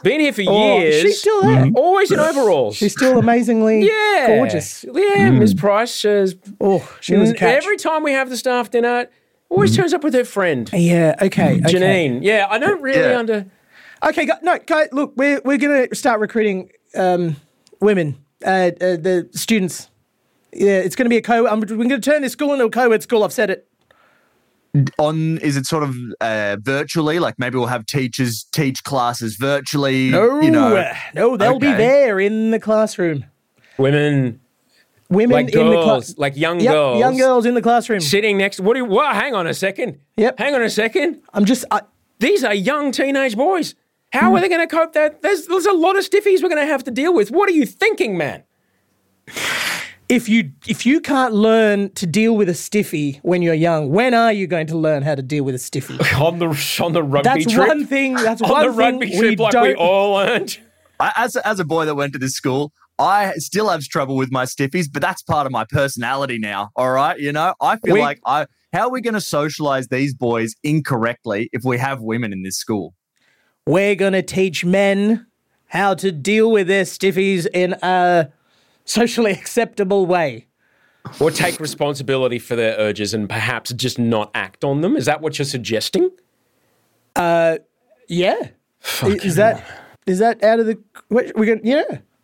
[0.02, 1.02] been here for Oh, years.
[1.02, 1.68] she's still there.
[1.74, 2.74] Always in overalls.
[2.76, 4.28] She's still amazingly yeah.
[4.38, 4.86] gorgeous.
[4.90, 5.52] Yeah, Ms.
[5.52, 5.94] Price.
[5.94, 7.62] She's, Oh, she was a catch.
[7.62, 9.06] Every time we have the staff dinner,
[9.50, 11.14] always turns up with her friend, yeah.
[11.20, 11.60] Okay.
[11.60, 11.60] okay.
[11.74, 12.20] Janine.
[12.22, 13.18] Yeah, I don't really Yeah.
[13.18, 13.44] under.
[14.08, 17.36] Okay, gu- no, guys, look, we're we're gonna start recruiting um,
[17.78, 19.90] women, uh, uh, the students.
[20.52, 21.46] Yeah, it's gonna be a co.
[21.46, 23.24] I'm, we're gonna turn this school into a co-ed school.
[23.24, 23.68] I've said it.
[24.98, 27.18] On is it sort of uh, virtually?
[27.18, 30.10] Like maybe we'll have teachers teach classes virtually.
[30.10, 33.26] No, you know, no, they'll be there in the classroom.
[33.78, 34.40] Women,
[35.12, 36.98] Women like in the girls, class, like young yep, girls.
[36.98, 38.00] young girls in the classroom.
[38.00, 38.60] Sitting next.
[38.60, 38.84] What do you.
[38.86, 39.14] What?
[39.14, 40.00] Hang on a second.
[40.16, 40.38] Yep.
[40.38, 41.20] Hang on a second.
[41.34, 41.66] I'm just.
[41.70, 41.82] I,
[42.18, 43.74] These are young teenage boys.
[44.12, 44.94] How are they going to cope?
[44.94, 47.30] That there's there's a lot of stiffies we're going to have to deal with.
[47.30, 48.44] What are you thinking, man?
[50.12, 54.12] If you if you can't learn to deal with a stiffy when you're young, when
[54.14, 55.98] are you going to learn how to deal with a stiffy?
[56.16, 56.48] On the
[56.82, 57.68] on the rugby That's trip.
[57.68, 58.14] one thing.
[58.14, 59.68] That's on one the thing rugby we trip, like don't.
[59.68, 60.58] we all learned.
[61.00, 64.14] I, as a, as a boy that went to this school, I still have trouble
[64.16, 66.70] with my stiffies, but that's part of my personality now.
[66.76, 68.46] All right, you know, I feel We- like I.
[68.72, 72.56] How are we going to socialize these boys incorrectly if we have women in this
[72.56, 72.94] school?
[73.66, 75.26] We're going to teach men
[75.66, 78.30] how to deal with their stiffies in a
[78.84, 80.46] socially acceptable way.
[81.20, 84.96] Or take responsibility for their urges and perhaps just not act on them.
[84.96, 86.10] Is that what you're suggesting?
[87.16, 87.58] Uh,
[88.08, 88.48] yeah.
[89.02, 89.64] is that
[90.06, 91.82] is that out of the we're going yeah.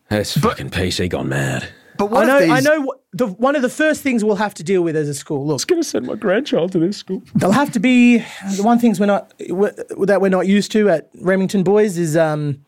[0.08, 1.68] That's fucking PC gone mad.
[1.98, 4.54] But I know these, I know what the one of the first things we'll have
[4.54, 5.44] to deal with as a school.
[5.46, 7.22] Look, I was going to send my grandchild to this school.
[7.34, 9.72] They'll have to be the one things we're not w-
[10.06, 12.64] that we're not used to at Remington Boys is um.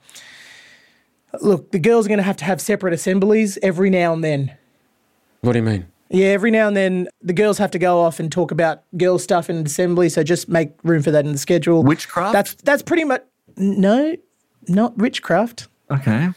[1.41, 4.57] Look, the girls are going to have to have separate assemblies every now and then.
[5.43, 5.87] What do you mean?
[6.11, 9.19] Yeah, every now and then the girls have to go off and talk about girl
[9.19, 10.09] stuff in assembly.
[10.09, 11.85] So just make room for that in the schedule.
[11.85, 12.33] Witchcraft?
[12.33, 13.23] That's that's pretty much
[13.57, 14.17] no,
[14.67, 15.69] not witchcraft.
[15.89, 16.31] Okay.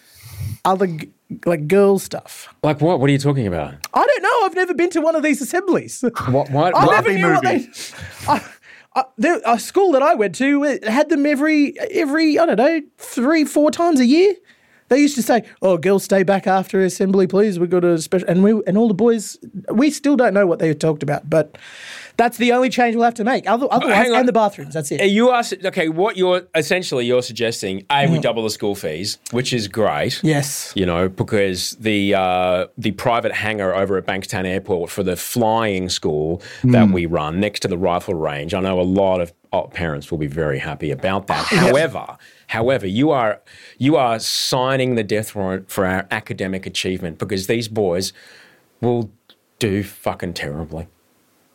[0.64, 1.12] Other g-
[1.46, 2.54] like girl stuff.
[2.62, 3.00] Like what?
[3.00, 3.74] What are you talking about?
[3.96, 4.46] I don't know.
[4.46, 6.04] I've never been to one of these assemblies.
[6.30, 6.52] What?
[6.52, 6.76] What?
[6.76, 6.92] I what?
[6.92, 7.68] never knew what they.
[8.28, 8.46] I,
[8.96, 12.58] I, there, a school that I went to it had them every every I don't
[12.58, 14.36] know three four times a year.
[14.94, 17.58] They used to say, "Oh, girls, stay back after assembly, please.
[17.58, 19.40] We've got a special." And we and all the boys,
[19.72, 21.58] we still don't know what they talked about, but
[22.16, 23.50] that's the only change we'll have to make.
[23.50, 24.20] Other, otherwise, on.
[24.20, 24.76] and the bathrooms.
[24.76, 25.04] That's it.
[25.10, 25.90] You are okay.
[25.90, 27.88] What you're essentially you're suggesting?
[27.92, 30.22] A, we double the school fees, which is great.
[30.24, 30.72] Yes.
[30.76, 35.90] You know, because the uh, the private hangar over at Bankstown Airport for the flying
[35.90, 39.34] school that we run next to the rifle range, I know a lot of
[39.72, 41.46] parents will be very happy about that.
[41.46, 43.42] However, however, you are
[43.78, 48.14] you are signing the death warrant for our academic achievement because these boys
[48.82, 49.10] will
[49.60, 50.88] do fucking terribly.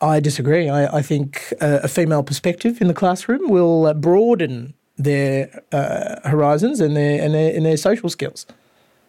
[0.01, 0.68] I disagree.
[0.68, 6.29] I, I think uh, a female perspective in the classroom will uh, broaden their uh,
[6.29, 8.46] horizons and their and their and their social skills.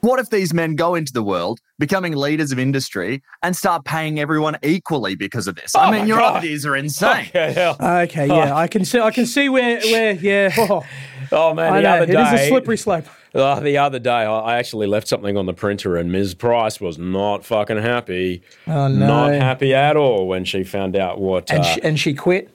[0.01, 4.17] What if these men go into the world, becoming leaders of industry, and start paying
[4.17, 5.73] everyone equally because of this?
[5.75, 6.37] Oh I mean, your God.
[6.37, 7.29] ideas are insane.
[7.35, 8.99] Okay, yeah, I can see.
[8.99, 10.53] I can see where where yeah.
[10.57, 10.85] Oh,
[11.31, 13.05] Oh man, I the know other it day is a slippery slope.
[13.35, 16.33] Oh, the other day, I I actually left something on the printer, and Ms.
[16.33, 18.41] Price was not fucking happy.
[18.67, 19.07] Oh no.
[19.07, 21.51] Not happy at all when she found out what.
[21.51, 22.49] And uh, she, and she quit.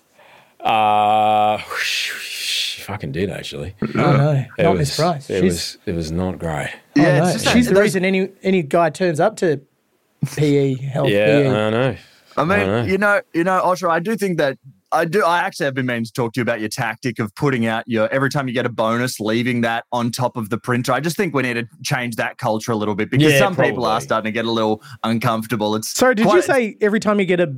[0.60, 3.74] uh, she fucking did actually.
[3.82, 5.30] Oh no, It not was, Miss Price.
[5.30, 5.78] It She's, was.
[5.86, 6.70] It was not great.
[6.74, 7.24] oh, Yeah, no.
[7.28, 9.60] it's just she's the reason any any guy turns up to
[10.34, 11.08] PE health.
[11.08, 11.48] Yeah, PE.
[11.48, 11.96] I know.
[12.36, 12.82] I mean, know.
[12.82, 14.58] you know, you know, Osher, I do think that
[14.94, 15.24] I do.
[15.24, 17.84] I actually have been meaning to talk to you about your tactic of putting out
[17.86, 20.92] your every time you get a bonus, leaving that on top of the printer.
[20.92, 23.56] I just think we need to change that culture a little bit because Yeah, some
[23.56, 25.74] people are starting to get a little uncomfortable.
[25.74, 27.52] It's Sorry, did you say every time you get a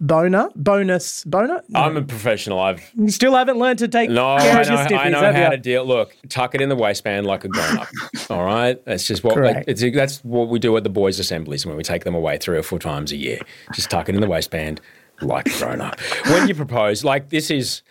[0.00, 1.62] boner, bonus, boner?
[1.68, 1.80] No.
[1.80, 2.58] I'm a professional.
[2.58, 5.32] I've still haven't learned to take no, care I of your know, stiffies, I know
[5.32, 5.50] how you?
[5.50, 5.84] to deal.
[5.84, 7.88] Look, tuck it in the waistband like a grown up.
[8.30, 9.68] all right, that's just what Correct.
[9.68, 12.58] it's, that's what we do at the boys' assemblies when we take them away three
[12.58, 13.38] or four times a year.
[13.74, 14.80] Just tuck it in the waistband
[15.22, 16.00] like a grown up.
[16.26, 17.82] When you propose, like this is,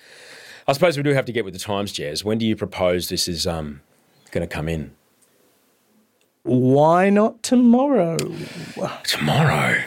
[0.67, 2.23] I suppose we do have to get with the times, Jez.
[2.23, 3.81] When do you propose this is um,
[4.31, 4.91] going to come in?
[6.43, 8.17] Why not tomorrow?
[9.03, 9.83] Tomorrow.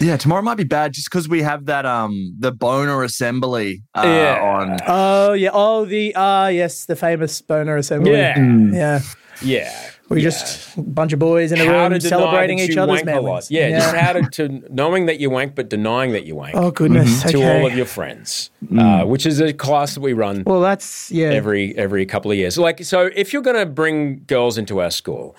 [0.00, 4.02] yeah, tomorrow might be bad just because we have that um the boner assembly uh,
[4.04, 4.40] Yeah.
[4.42, 4.78] on.
[4.86, 5.50] Oh yeah.
[5.52, 8.12] Oh the ah yes, the famous boner assembly.
[8.12, 8.38] Yeah.
[8.72, 9.00] Yeah.
[9.42, 9.90] Yeah.
[10.10, 13.04] We just a bunch of boys in a How room celebrating each other's lot.
[13.04, 13.48] memories.
[13.48, 16.56] Yeah, just how to, to knowing that you wank, but denying that you wank.
[16.56, 17.22] Oh goodness.
[17.22, 17.60] to okay.
[17.60, 21.28] all of your friends, uh, which is a class that we run Well, that's yeah.
[21.28, 22.58] every every couple of years.
[22.58, 25.36] Like, so if you're going to bring girls into our school,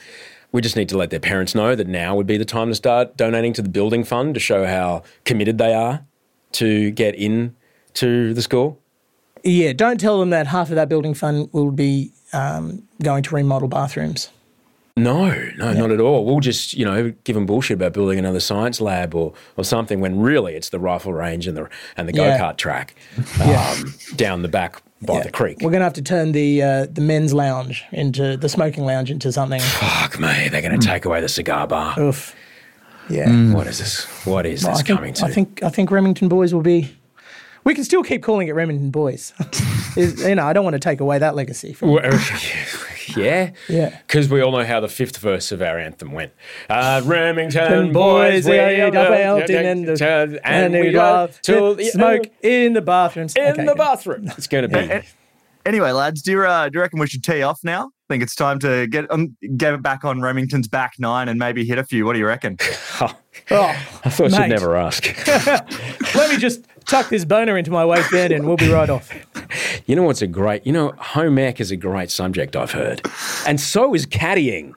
[0.54, 2.76] we just need to let their parents know that now would be the time to
[2.76, 6.06] start donating to the building fund to show how committed they are
[6.54, 7.56] to get in
[7.96, 8.80] to the school.
[9.44, 9.74] yeah.
[9.74, 13.68] Don't tell them that half of that building fund will be um, going to remodel
[13.68, 14.30] bathrooms.
[14.98, 16.26] No, no, not at all.
[16.26, 20.02] We'll just, you know, give them bullshit about building another science lab or, or something
[20.02, 22.38] when really it's the rifle range and the and the Yeah.
[22.38, 22.96] go kart track
[23.40, 23.74] Yeah.
[23.80, 25.24] um, down the back by Yeah.
[25.24, 25.60] the creek.
[25.62, 29.32] We're gonna have to turn the uh, the men's lounge into the smoking lounge into
[29.32, 29.62] something.
[29.62, 31.98] Fuck me, they're going to take away the cigar bar.
[32.00, 32.36] Oof.
[33.10, 33.54] Yeah.
[33.54, 34.06] What is this?
[34.26, 35.26] What is Well, this I think, coming to?
[35.26, 36.96] I think I think Remington Boys will be.
[37.64, 39.34] We can still keep calling it Remington Boys.
[39.98, 41.74] You know, I don't want to take away that legacy.
[41.74, 42.02] From, Well,
[43.16, 43.98] yeah, Yeah.
[44.08, 46.32] because we all know how the fifth verse of our anthem went.
[46.70, 50.92] Uh, Remington Ten boys, boys, we we are are belting and, and, and we we
[50.92, 53.36] love love to to smoke in the bathrooms.
[53.36, 53.78] in Okay, the good.
[53.78, 54.28] bathroom.
[54.38, 55.02] It's going to be.
[55.64, 57.86] Anyway, lads, do you, uh, do you reckon we should tee off now?
[57.86, 61.38] I think it's time to get um, get it back on Remington's back nine and
[61.38, 62.04] maybe hit a few.
[62.06, 62.58] What do you reckon?
[63.50, 64.40] Oh, I thought mate.
[64.42, 65.08] you'd never ask.
[66.16, 69.10] Let me just tuck this boner into my waistband and we'll be right off.
[69.86, 70.66] You know what's a great?
[70.66, 72.56] You know, home ec is a great subject.
[72.56, 73.02] I've heard,
[73.48, 74.74] and so is caddying.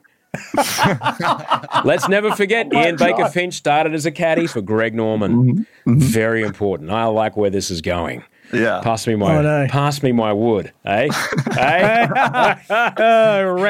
[1.84, 5.66] Let's never forget, Oh Ian Baker Finch started as a caddy for Greg Norman.
[5.86, 5.98] Mm-hmm.
[5.98, 6.90] Very important.
[6.90, 8.24] I like where this is going.
[8.52, 8.80] Yeah.
[8.82, 9.66] Pass me my Oh, no.
[9.68, 11.08] pass me my wood, eh?
[11.56, 12.06] eh?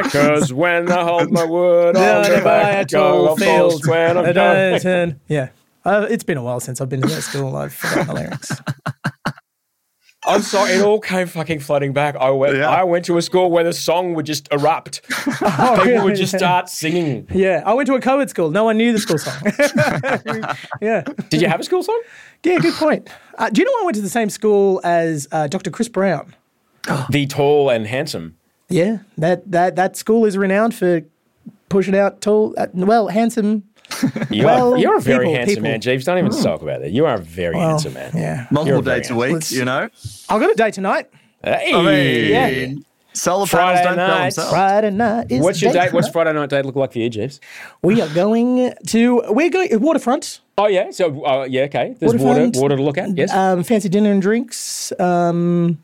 [0.02, 3.87] Because when I hold my wood, I'll never by a go field.
[3.87, 4.80] when I'm a done.
[4.80, 5.20] turn.
[5.28, 5.48] Yeah.
[5.84, 7.56] Uh, it's been a while since I've been to that school.
[7.56, 8.52] I've forgotten the lyrics.
[10.26, 12.16] I'm sorry, it all came fucking flooding back.
[12.16, 12.70] I went, Yeah.
[12.70, 15.02] I went to a school where the song would just erupt.
[15.08, 17.26] People would just start singing.
[17.30, 18.50] Yeah, I went to a co-ed school.
[18.50, 19.35] No one knew the school song.
[20.80, 22.00] yeah, Did you have a school song?
[22.42, 23.06] yeah, good point.
[23.37, 25.70] Uh, do you know I went to the same school as uh, Dr.
[25.70, 26.35] Chris Brown?
[27.10, 28.37] The tall and handsome.
[28.70, 31.02] Yeah, that that that school is renowned for
[31.68, 33.64] pushing out tall, uh, well, handsome.
[34.30, 35.62] You're, you're a very people, handsome people.
[35.70, 36.04] man, Jeeves.
[36.04, 36.90] Don't even talk about that.
[36.90, 38.10] You are a very Well, handsome man.
[38.14, 39.88] Yeah, Multiple You're dates a week, Let's- you know?
[40.28, 41.10] I've got a date tonight.
[41.42, 41.72] Hey.
[41.74, 42.80] I mean, Yeah.
[43.12, 44.22] Solar Friday panels don't sell night.
[44.24, 44.50] themselves.
[44.50, 45.92] Friday night is What's your date date?
[45.92, 46.08] What's.
[46.08, 47.38] Friday night date look like for you, Jeeves?
[47.80, 50.40] We are going to we're going waterfront.
[50.58, 51.94] Oh yeah, so uh, yeah, okay.
[52.00, 52.56] There's water, Waterfront.
[52.56, 53.16] water to look at.
[53.16, 54.92] Yes, Um, fancy dinner and drinks.
[54.98, 55.78] Um,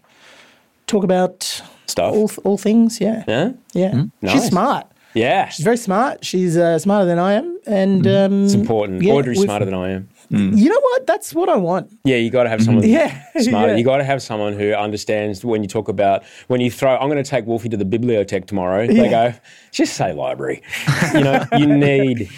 [0.88, 2.12] talk about stuff.
[2.12, 3.00] all all things.
[3.00, 3.90] Yeah, yeah, yeah.
[3.92, 4.02] Hmm?
[4.22, 4.32] Nice.
[4.32, 4.86] She's smart.
[5.14, 5.48] Yeah.
[5.48, 6.24] She's very smart.
[6.24, 9.02] She's uh, smarter than I am, and um, It's important.
[9.02, 10.08] yeah, Audrey's we've- smarter than I am.
[10.32, 11.08] You know what?
[11.08, 11.90] That's what I want.
[12.04, 13.72] Yeah, you got to have someone Yeah, smarter.
[13.72, 13.78] yeah.
[13.78, 16.96] You got to have someone who understands when you talk about when you throw.
[16.96, 18.86] I'm going to take Wolfie to the bibliothèque tomorrow.
[18.86, 19.34] They go,
[19.72, 20.62] just say library.
[21.14, 22.30] you know, you need.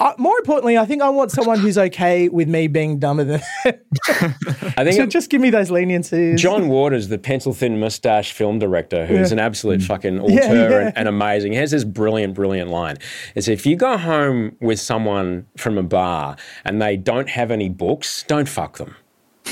[0.00, 3.40] Uh, more importantly, I think I want someone who's okay with me being dumber than.
[3.66, 6.38] I think so it- just give me those leniencies.
[6.38, 9.34] John Waters, the pencil thin mustache film director, who's Yeah.
[9.34, 10.78] an absolute fucking auteur Yeah, yeah.
[10.88, 12.96] And, and amazing, he has this brilliant, brilliant line.
[13.34, 17.68] It's if you go home with someone from a bar and they don't have any
[17.68, 18.96] books, don't fuck them.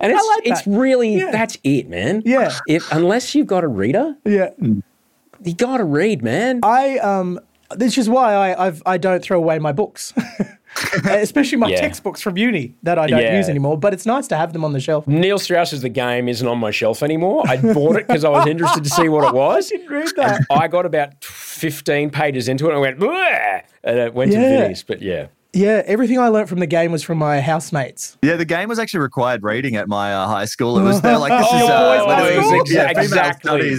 [0.00, 2.22] and it's like it's really that's it, man.
[2.24, 2.50] Yeah.
[2.66, 4.50] If unless you've got a reader, Yeah.
[4.58, 6.60] you got to read, man.
[6.62, 7.40] I um.
[7.76, 10.12] This is why I I've, I don't throw away my books,
[11.04, 11.80] especially my Yeah.
[11.80, 13.36] textbooks from uni that I don't Yeah.
[13.36, 13.78] use anymore.
[13.78, 15.06] But it's nice to have them on the shelf.
[15.06, 17.42] Neil Strauss's The Game isn't on my shelf anymore.
[17.46, 19.70] I bought it because I was interested to see what it was.
[19.72, 20.40] I didn't read that.
[20.50, 24.38] I got about 15 pages into it and I went, "Bleh," and it went to
[24.38, 24.60] Yeah.
[24.62, 24.82] Vinny's.
[24.82, 25.26] But yeah.
[25.56, 28.16] Yeah, everything I learnt from the game was from my housemates.
[28.22, 30.76] Yeah, the game was actually required reading at my uh, high school.
[30.80, 32.74] It was they're like this Oh, is uh, boys' we're high doing school?
[32.74, 33.76] yeah, Exactly.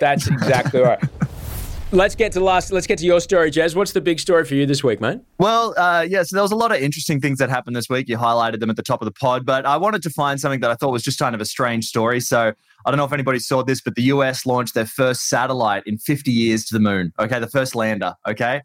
[0.00, 0.98] That's exactly right.
[1.92, 2.70] Let's get to the last.
[2.70, 3.74] Let's get to your story, Jez.
[3.74, 5.18] What's the big story for you this week, mate?
[5.38, 8.08] Well, uh, yeah, so there was a lot of interesting things that happened this week.
[8.08, 10.60] You highlighted them at the top of the pod, but I wanted to find something
[10.60, 12.20] that I thought was just kind of a strange story.
[12.20, 12.52] So
[12.86, 15.98] I don't know if anybody saw this, but the US launched their first satellite in
[15.98, 17.12] 50 years to the moon.
[17.18, 18.14] Okay, the first lander.
[18.28, 18.60] Okay.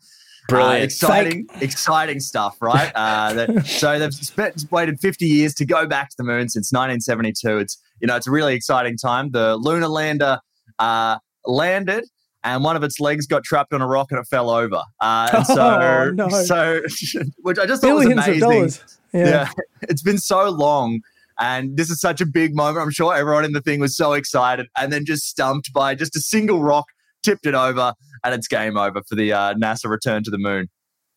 [0.47, 0.81] Brilliant.
[0.81, 2.91] Uh, exciting, exciting stuff, right?
[2.93, 6.71] Uh, that, so they've spent, waited 50 years to go back to the moon since
[6.71, 7.57] 1972.
[7.57, 9.31] It's you know it's a really exciting time.
[9.31, 10.39] The lunar lander
[10.77, 12.05] uh, landed,
[12.45, 14.81] and one of its legs got trapped on a rock and it fell over.
[15.01, 16.29] Uh, and so, Oh, no.
[16.45, 16.81] so
[17.41, 18.39] which I just thought was Billions of amazing.
[18.49, 18.99] dollars.
[19.13, 19.27] Yeah.
[19.27, 19.49] Yeah.
[19.81, 21.01] it's been so long.
[21.39, 22.77] And this is such a big moment.
[22.83, 26.15] I'm sure everyone in the thing was so excited and then just stumped by just
[26.15, 26.85] a single rock,
[27.23, 27.93] tipped it over,
[28.23, 30.69] and it's game over for the uh, NASA return to the moon.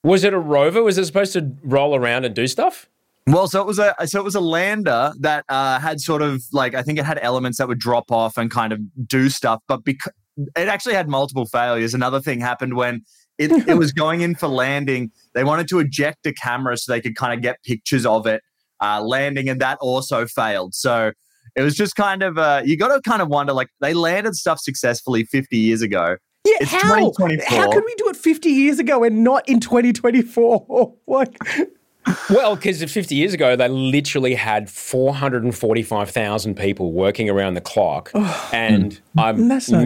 [0.03, 0.83] Was it a rover?
[0.83, 2.89] Was it supposed to roll around and do stuff?
[3.29, 6.43] Well, so it was a so it was a lander that uh, had sort of
[6.53, 9.61] like I think it had elements that would drop off and kind of do stuff,
[9.69, 10.13] but because
[10.57, 11.95] it actually had multiple failures.
[11.95, 13.03] Another thing happened when
[13.39, 15.11] it, it was going in for landing.
[15.35, 18.43] They wanted to eject a camera so they could kind of get pictures of it
[18.81, 20.75] uh, landing, and that also failed.
[20.75, 21.13] So
[21.57, 24.35] it was just kind of uh, you got to kind of wonder like they landed
[24.35, 26.17] stuff successfully 50 years ago.
[26.45, 27.11] Yeah, It's how?
[27.11, 27.59] 2024.
[27.59, 30.95] How could we do it 50 years ago and not in 2024?
[31.07, 31.37] like,
[32.31, 38.11] Well, because 50 years ago, they literally had 445,000 people working around the clock.
[38.53, 39.37] and I'm,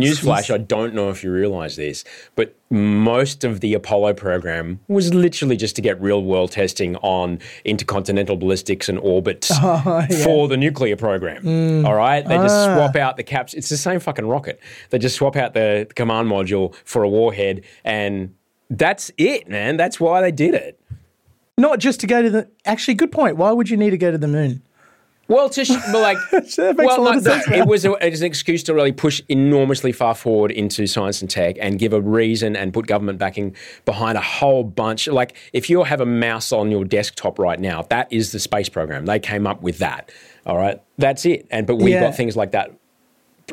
[0.00, 2.04] newsflash, I don't know if you realize this,
[2.34, 7.38] but most of the Apollo program was literally just to get real world testing on
[7.64, 11.42] intercontinental ballistics and orbits Oh, for the nuclear program.
[11.44, 11.86] Mm.
[11.86, 12.26] All right?
[12.26, 12.74] They just Ah.
[12.76, 13.54] swap out the caps.
[13.54, 14.60] It's the same fucking rocket.
[14.90, 17.62] They just swap out the command module for a warhead.
[17.84, 18.34] And
[18.70, 19.76] that's it, man.
[19.76, 20.78] That's why they did it.
[21.58, 22.48] Not just to go to the.
[22.64, 23.36] Actually, good point.
[23.36, 24.62] Why would you need to go to the moon?
[25.28, 26.18] Well, to sh- but like,
[26.58, 27.62] well, a lot no, of sense no, now.
[27.62, 31.22] it was a, it was an excuse to really push enormously far forward into science
[31.22, 35.06] and tech and give a reason and put government backing behind a whole bunch.
[35.06, 38.68] Like, if you have a mouse on your desktop right now, that is the space
[38.68, 39.06] program.
[39.06, 40.10] They came up with that.
[40.44, 41.46] All right, that's it.
[41.50, 42.00] And but we Yeah.
[42.00, 42.72] got things like that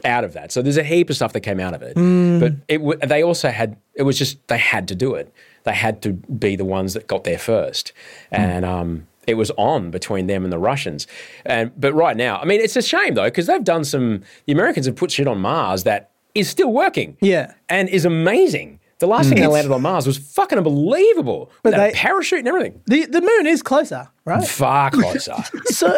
[0.03, 0.51] out of that.
[0.51, 1.95] So there's a heap of stuff that came out of it.
[1.95, 2.39] Mm.
[2.39, 5.31] But it w- they also had it was just they had to do it.
[5.69, 7.93] They had to be the ones that got there first,
[8.31, 11.05] and um, it was on between them and the Russians.
[11.45, 14.23] And but right now, I mean, it's a shame though because they've done some.
[14.45, 17.17] The Americans have put shit on Mars that is still working.
[17.21, 17.53] Yeah.
[17.69, 18.79] and is amazing.
[18.99, 21.51] The last thing they landed on Mars was fucking unbelievable.
[21.63, 22.81] But they- a parachute and everything.
[22.85, 24.45] The the moon is closer, right?
[24.45, 25.35] Far closer.
[25.65, 25.97] So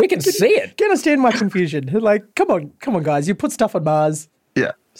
[0.00, 0.74] we can see it.
[0.80, 1.88] you understand my confusion?
[1.92, 3.28] Like, come on, come on, guys.
[3.28, 4.28] You put stuff on Mars.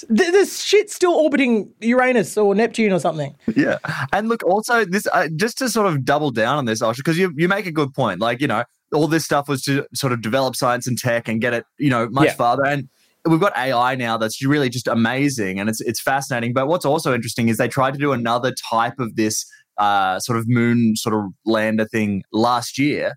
[0.09, 0.17] Yeah.
[0.17, 3.35] Th- There's shit still orbiting Uranus or Neptune or something.
[3.55, 3.79] Yeah,
[4.13, 7.19] and look, also this uh, just to sort of double down on this, Osher, because
[7.19, 8.21] you you make a good point.
[8.21, 11.41] Like you know, all this stuff was to sort of develop science and tech and
[11.41, 12.35] get it you know much Yeah.
[12.35, 12.65] farther.
[12.65, 12.89] And
[13.25, 16.53] we've got AI now that's really just amazing and it's it's fascinating.
[16.53, 19.45] But what's also interesting is they tried to do another type of this
[19.79, 23.15] uh, sort of moon sort of lander thing last year,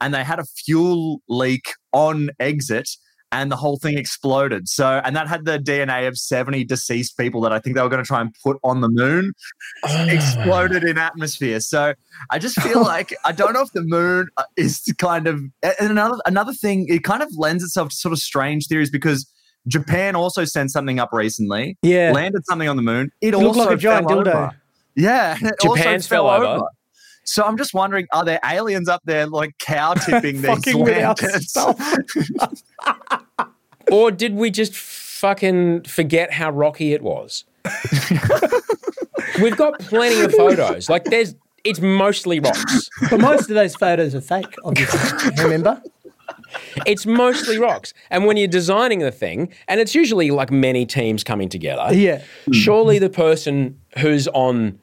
[0.00, 2.88] and they had a fuel leak on exit.
[3.32, 4.68] And the whole thing exploded.
[4.68, 7.88] So, and that had the DNA of 70 deceased people that I think they were
[7.88, 9.32] going to try and put on the moon
[10.08, 11.60] exploded in atmosphere.
[11.60, 11.94] So
[12.30, 15.90] I just feel like I don't know if the moon uh, is kind of and
[15.90, 16.86] another another thing.
[16.88, 19.26] It kind of lends itself to sort of strange theories because
[19.66, 21.76] Japan also sent something up recently.
[21.82, 22.12] Yeah.
[22.12, 23.10] landed something on the moon.
[23.20, 24.34] It, It also like a giant fell dildo.
[24.34, 24.50] over.
[24.94, 26.46] Yeah, and it also Japan's fell fell over.
[26.46, 26.66] over.
[27.24, 31.56] So I'm just wondering, are there aliens up there like cow tipping these lanterns?
[33.82, 33.94] stuff.
[33.94, 37.44] Or did we just fucking forget how rocky it was?
[39.40, 40.88] We've got plenty of photos.
[40.88, 42.88] Like there's it's mostly rocks.
[43.10, 45.30] but most of those photos are fake, obviously.
[45.42, 45.80] Remember?
[46.86, 47.94] It's mostly rocks.
[48.10, 51.94] And when you're designing the thing, and it's usually like many teams coming together.
[51.94, 52.22] Yeah.
[52.52, 54.78] Surely the person who's on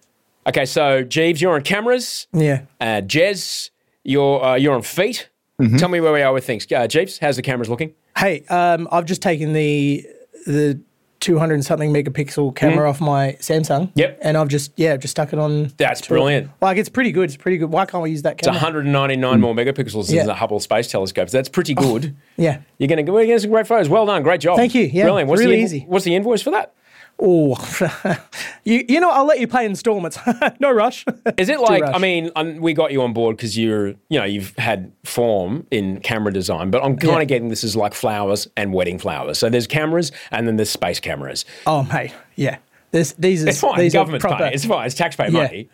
[0.48, 2.28] Okay, so Jeeves, you're on cameras.
[2.34, 2.62] Yeah.
[2.80, 3.70] Uh Jez,
[4.04, 5.30] you're uh, you're on feet.
[5.78, 6.66] Tell me where we are with things.
[6.72, 7.94] Uh, Jeeves, how's the cameras looking?
[8.20, 10.06] Hey, um, I've just taken the
[10.46, 10.82] the
[11.22, 13.92] 200 and something megapixel camera off my Samsung.
[13.96, 14.20] Yep.
[14.22, 15.72] And I've just yeah, I've just stuck it on.
[15.78, 16.50] That's brilliant.
[16.62, 17.26] Like it's pretty good.
[17.26, 17.70] It's pretty good.
[17.70, 18.56] Why can't we use that camera?
[18.56, 18.82] It's camera?
[18.84, 21.30] 199 more megapixels than the Hubble Space Telescope.
[21.30, 22.14] So that's pretty good.
[22.36, 22.62] Yeah.
[22.78, 23.88] You're going to get some great photos.
[23.88, 24.22] Well done.
[24.24, 24.58] Great job.
[24.58, 24.84] Thank you.
[24.84, 25.30] Yeah, Brilliant.
[25.30, 25.86] What's really the, easy.
[25.88, 26.74] What's the invoice for that?
[27.22, 27.56] Oh,
[28.64, 30.18] you you know I'll let you pay installments.
[30.60, 31.04] no rush.
[31.38, 31.84] Is it like.
[31.84, 35.68] I mean, um, we got you on board because you're, you know, you've had form
[35.70, 37.26] in camera design, but I'm kind of Yeah.
[37.26, 39.38] getting this is like flowers and wedding flowers.
[39.38, 41.44] So there's cameras and then there's space cameras.
[41.68, 42.58] Oh mate, yeah.
[42.92, 43.78] This these are It's fine.
[43.80, 44.44] these Government's are proper.
[44.46, 44.54] paying.
[44.54, 44.86] It's fine.
[44.86, 45.44] It's taxpayer Yeah.
[45.44, 45.70] money.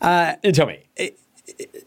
[0.00, 0.80] Uh, tell me.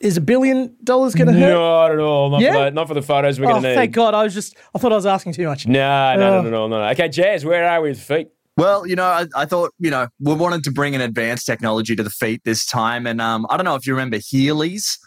[0.01, 1.53] Is a billion dollars going to hurt?
[1.53, 2.29] Not at all.
[2.29, 2.51] Not, Yeah?
[2.53, 3.75] for the, not for the photos we're oh, going to need.
[3.75, 4.13] thank God!
[4.13, 5.65] I was just I thought I was asking too much.
[5.65, 6.41] No, no, no, Oh.
[6.41, 6.83] no, no, no.
[6.89, 8.29] Okay, Jez, where are we with feet?
[8.57, 11.95] Well, you know, I, I thought, you know, we wanted to bring an advanced technology
[11.95, 13.07] to the feet this time.
[13.07, 14.97] And um, I don't know if you remember Heelys.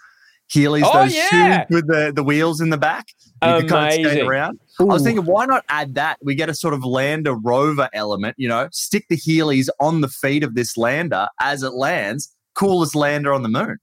[0.50, 1.60] Heelys, Oh, those yeah.
[1.60, 3.06] shoes with the, the wheels in the back.
[3.42, 4.26] You could kind of skate Amazing.
[4.26, 4.60] around.
[4.80, 6.18] I was thinking, why not add that?
[6.22, 10.08] We get a sort of lander rover element, you know, stick the Heelys on the
[10.08, 12.32] feet of this lander as it lands.
[12.54, 13.76] Coolest lander on the moon.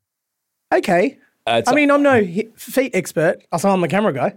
[0.74, 1.18] Okay.
[1.46, 3.44] Uh, I mean, I'm no he- feet expert.
[3.52, 4.34] I saw I'm the camera guy.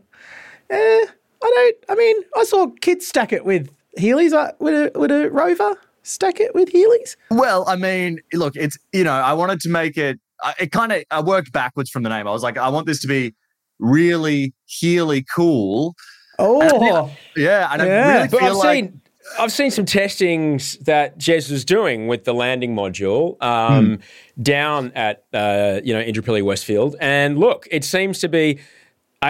[0.68, 1.06] Eh, I
[1.40, 1.76] don't.
[1.88, 4.32] I mean, I saw kids stack it with Heelys.
[4.36, 7.16] I, would a would a rover stack it with Heelys?
[7.30, 10.18] Well, I mean, look, it's you know, I wanted to make it.
[10.60, 12.26] It kind of I worked backwards from the name.
[12.28, 13.34] I was like, I want this to be
[13.78, 15.94] really Healy cool.
[16.38, 17.86] Oh, Yeah, and Yeah.
[17.86, 19.00] I really But feel I've like seen
[19.38, 23.98] I've seen some testings that Jez was doing with the landing module um,
[24.40, 28.60] down at uh, you know Indooroopilly Westfield, and look, it seems to be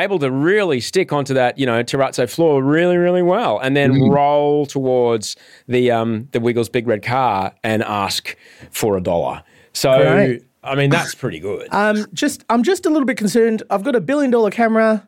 [0.03, 4.09] able to really stick onto that you know terrazzo floor really really well, and then
[4.11, 5.37] roll towards
[5.69, 8.37] the um, the Wiggles big red car and ask
[8.71, 9.43] for a dollar.
[9.73, 10.45] So Great.
[10.63, 11.69] I mean that's pretty good.
[11.73, 13.63] um, just I'm just a little bit concerned.
[13.71, 15.07] I've got a billion dollar camera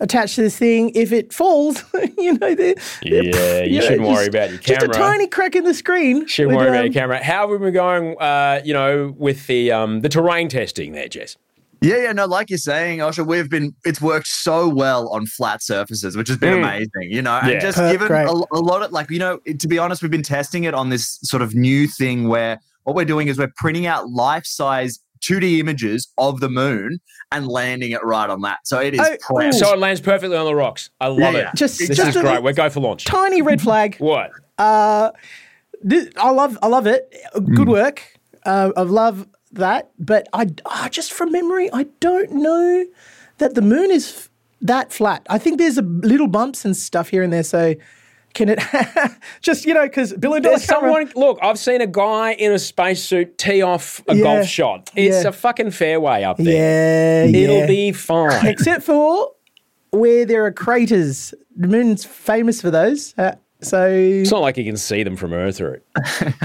[0.00, 0.90] attached to this thing.
[0.94, 1.84] If it falls,
[2.18, 4.86] you know, the yeah, you shouldn't worry about your camera.
[4.88, 6.26] Just a tiny crack in the screen.
[6.26, 7.22] Shouldn't with, worry about um, your camera.
[7.22, 8.16] How have we been going?
[8.18, 11.36] Uh, you know, with the um, the terrain testing there, Jez.
[11.80, 15.62] Yeah, yeah, no, like you're saying, Osher, we've been, it's worked so well on flat
[15.62, 16.58] surfaces, which has been Mm.
[16.64, 19.68] amazing, you know, and just Uh, given a, a lot of, like, you know, to
[19.68, 23.04] be honest, we've been testing it on this sort of new thing where what we're
[23.04, 26.98] doing is we're printing out life size 2D images of the moon
[27.32, 28.58] and landing it right on that.
[28.64, 29.52] So it is Oh, prep.
[29.54, 30.90] So it lands perfectly on the rocks.
[31.00, 31.34] I love Yeah, it.
[31.34, 31.50] yeah.
[31.54, 32.42] Just- this just is great.
[32.42, 33.04] We're go for launch.
[33.04, 33.96] Tiny red flag.
[33.98, 34.30] What?
[35.82, 37.14] This, I love, I love it.
[37.36, 37.54] Mm.
[37.54, 38.02] Good work.
[38.44, 39.90] Uh, I love that.
[39.98, 42.86] But I, ah, just from memory, I don't know
[43.38, 44.30] that the moon is f-
[44.62, 45.26] that flat.
[45.30, 47.42] I think there's a little bumps and stuff here and there.
[47.44, 47.74] So
[48.34, 48.60] can it
[49.40, 51.10] just you know because billion dollar There's someone.
[51.16, 54.90] Look, I've seen a guy in a spacesuit tee off a Yeah, golf shot.
[54.94, 55.28] It's yeah.
[55.28, 57.26] a fucking fairway up there.
[57.26, 57.66] Yeah, It'll yeah.
[57.66, 58.46] be fine.
[58.46, 59.32] except for
[59.90, 61.32] where there are craters.
[61.56, 63.14] The moon's famous for those.
[63.18, 65.60] Uh, so It's not like you can see them from Earth.
[65.60, 65.82] Or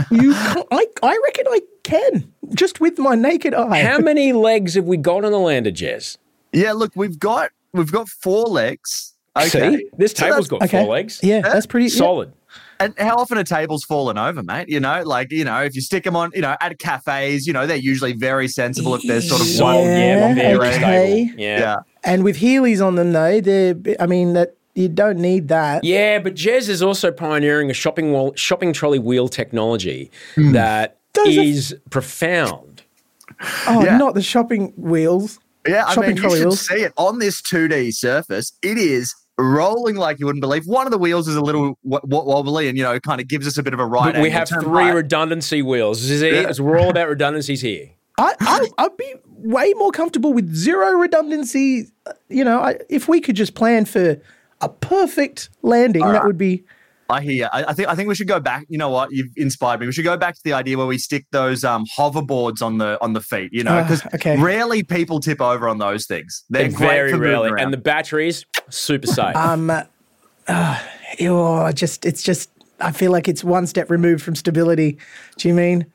[0.09, 1.59] you, I, I reckon I
[1.93, 3.83] can just with my naked eye.
[3.83, 6.17] how many legs have we got on the lander, Jez?
[6.51, 9.13] yeah, look, we've got, we've got four legs.
[9.35, 9.77] Okay.
[9.77, 11.19] See, this So table's that's- got four legs.
[11.23, 11.97] Yeah, that's pretty yeah.
[11.97, 12.33] Solid.
[12.79, 14.67] And how often are tables fallen over, mate?
[14.69, 17.53] You know, like, you know, if you stick them on, you know, at cafes, you
[17.53, 19.75] know, they're usually very sensible if there's sort of So one.
[19.85, 20.77] yeah, Yeah, very okay.
[21.25, 21.39] stable.
[21.41, 21.59] Yeah.
[21.59, 21.75] Yeah.
[22.03, 23.75] And with Heelys on them, though, they're.
[23.99, 25.83] I mean, that you don't need that.
[25.83, 30.51] Yeah, but Jez is also pioneering a shopping wall, shopping trolley wheel technology hmm.
[30.51, 32.83] that Those are- is profound.
[33.67, 33.97] Oh, Yeah.
[33.97, 35.39] not the shopping wheels.
[35.67, 36.67] Yeah, I Shopping mean, you trolley should wheels.
[36.67, 38.51] see it on this 2D surface.
[38.61, 40.65] It is rolling like you wouldn't believe.
[40.67, 43.27] One of the wheels is a little w- w- wobbly and, you know, kind of
[43.27, 44.93] gives us a bit of a right But we have three right.
[44.93, 46.01] redundancy wheels.
[46.01, 46.33] This is it.
[46.33, 46.51] Yeah.
[46.63, 47.89] We're all about redundancies here.
[48.17, 51.87] I, I I'd be way more comfortable with zero redundancy.
[52.05, 54.21] uh, You know, I, if we could just plan for
[54.61, 56.63] a perfect landing, that would be.
[57.13, 57.49] I hear.
[57.53, 57.87] I, I think.
[57.89, 58.65] I think we should go back.
[58.69, 59.09] You know what?
[59.11, 59.85] You've inspired me.
[59.85, 62.97] We should go back to the idea where we stick those um, hoverboards on the
[63.01, 63.49] on the feet.
[63.53, 64.37] You know, Ah, because okay.
[64.37, 66.43] rarely people tip over on those things.
[66.49, 67.49] They're great Very for rarely.
[67.49, 67.63] around.
[67.65, 69.35] And the batteries, super safe.
[69.35, 69.69] Um,
[70.47, 70.79] uh,
[71.21, 72.49] oh, just it's just
[72.79, 74.97] I feel like it's one step removed from stability.
[75.37, 75.85] Do you mean?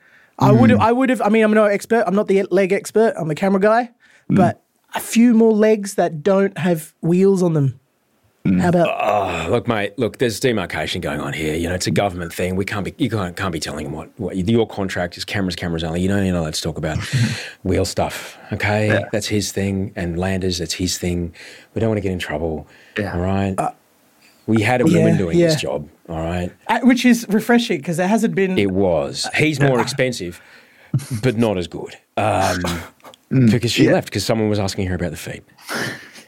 [0.41, 2.03] I would have I would have I mean I'm no expert.
[2.07, 3.13] I'm not the leg expert.
[3.17, 3.91] I'm the camera guy,
[4.29, 4.63] but
[4.95, 7.78] a few more legs that don't have wheels on them.
[8.45, 9.97] How about Oh, look, mate.
[9.99, 11.55] Look, there's demarcation going on here.
[11.55, 12.55] You know, it's a government thing.
[12.55, 12.95] We can't be.
[12.97, 15.25] You can't, can't be telling them what, what your contract is.
[15.25, 16.01] Cameras, cameras only.
[16.01, 16.97] You don't even know let's talk about
[17.63, 18.37] wheel stuff.
[18.53, 21.33] Okay, that's his thing, and landers, that's his thing.
[21.73, 22.67] We don't want to get in trouble.
[22.97, 23.13] Yeah.
[23.13, 23.55] All right.
[24.47, 25.47] we had a woman yeah, doing yeah.
[25.47, 25.89] this job.
[26.07, 26.51] All right.
[26.67, 29.27] Uh, which is refreshing because there hasn't been It was.
[29.35, 30.41] He's more expensive,
[31.21, 31.95] but not as good.
[32.17, 32.63] Um,
[33.51, 35.43] because she left because someone was asking her about the feet.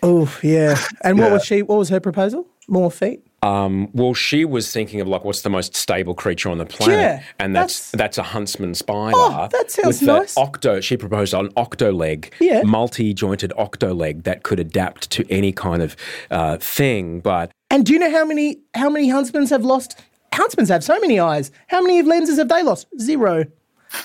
[0.04, 0.78] Oh yeah.
[1.04, 1.62] And what was she?
[1.62, 2.48] What was her proposal?
[2.68, 3.22] More feet.
[3.44, 7.24] Well, she was thinking of like what's the most stable creature on the planet, Yeah,
[7.40, 9.14] and that's, that's- that's a huntsman spider.
[9.16, 10.38] Oh, that sounds with nice.
[10.38, 10.80] Octo.
[10.80, 12.62] She proposed an octo leg, Yeah.
[12.64, 15.96] multi-jointed octo leg that could adapt to any kind of
[16.30, 17.20] uh, thing.
[17.20, 20.00] But And do you know how many how many huntsmen have lost?
[20.34, 21.52] Huntsmen have so many eyes.
[21.68, 22.88] How many lenses have they lost?
[23.00, 23.46] Zero.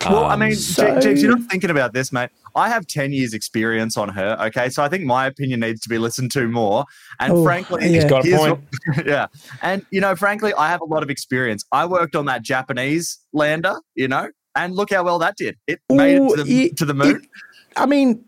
[0.04, 2.30] Well, I um, mean, so- J- Jigs, you're not thinking about this, mate.
[2.54, 4.36] I have 10 years experience on her.
[4.46, 4.68] Okay.
[4.70, 6.84] So I think my opinion needs to be listened to more.
[7.20, 8.60] And Oh, frankly, He's got a point.
[8.94, 9.26] what- yeah.
[9.62, 11.64] And, you know, frankly, I have a lot of experience.
[11.72, 15.56] I worked on that Japanese lander, you know, and look how well that did.
[15.66, 17.16] It made it to the, it- to the moon.
[17.16, 17.28] it-
[17.76, 18.24] I mean,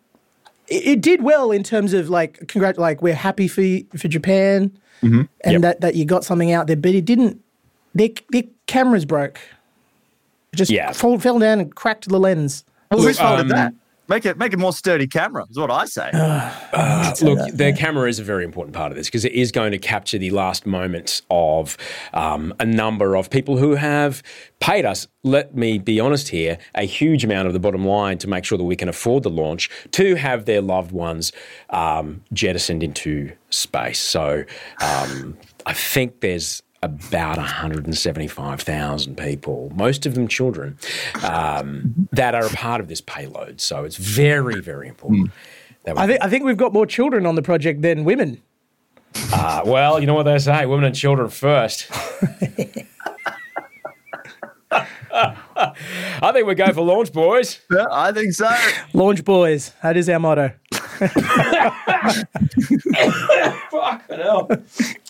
[0.68, 2.76] it, it did well in terms of like congrat.
[2.76, 4.70] Like we're happy for y- for Japan,
[5.02, 5.22] mm-hmm.
[5.42, 5.61] and Yep.
[5.62, 6.76] that that you got something out there.
[6.76, 7.40] But it didn't.
[7.94, 9.40] Their their cameras broke.
[10.59, 10.92] Just Yeah.
[10.92, 12.64] fall, fell down and cracked the lens.
[12.90, 13.72] well, whose fault um, is that?
[14.09, 16.11] Make it, make a more sturdy camera, is what I say.
[16.70, 19.72] Uh, look, the camera is a very important part of this because it is going
[19.72, 21.76] to capture the last moments of
[22.12, 24.22] um, a number of people who have
[24.61, 28.28] paid us, let me be honest here, a huge amount of the bottom line to
[28.28, 31.32] make sure that we can afford the launch to have their loved ones
[31.70, 33.98] um, jettisoned into space.
[33.98, 34.44] So
[34.82, 40.79] um, I think there's about 175,000 people, most of them children,
[41.22, 43.61] um, that are a part of this payload.
[43.61, 45.31] So it's very, very important.
[45.85, 48.43] that I think I think we've got more children on the project than women.
[49.33, 51.89] Uh, well, you know what they say women and children first.
[55.11, 57.61] I think we go for launch, boys.
[57.70, 58.49] Yeah, I think so.
[58.93, 59.72] Launch boys.
[59.83, 60.53] That is our motto.
[63.70, 64.49] Fucking hell.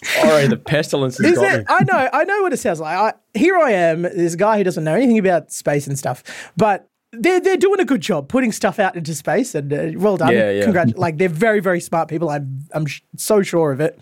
[0.03, 1.59] Sorry, the pestilence has Is got it?
[1.61, 1.65] me.
[1.69, 2.09] I know.
[2.13, 2.97] I know what it sounds like.
[2.97, 6.23] I, here I am, this guy who doesn't know anything about space and stuff,
[6.57, 10.17] but they're they're doing a good job putting stuff out into space, and uh, well
[10.17, 10.33] done.
[10.33, 10.65] Yeah, yeah.
[10.67, 12.29] Congrat- Like they're very very smart people.
[12.31, 13.99] I'm I'm sh- so sure of it.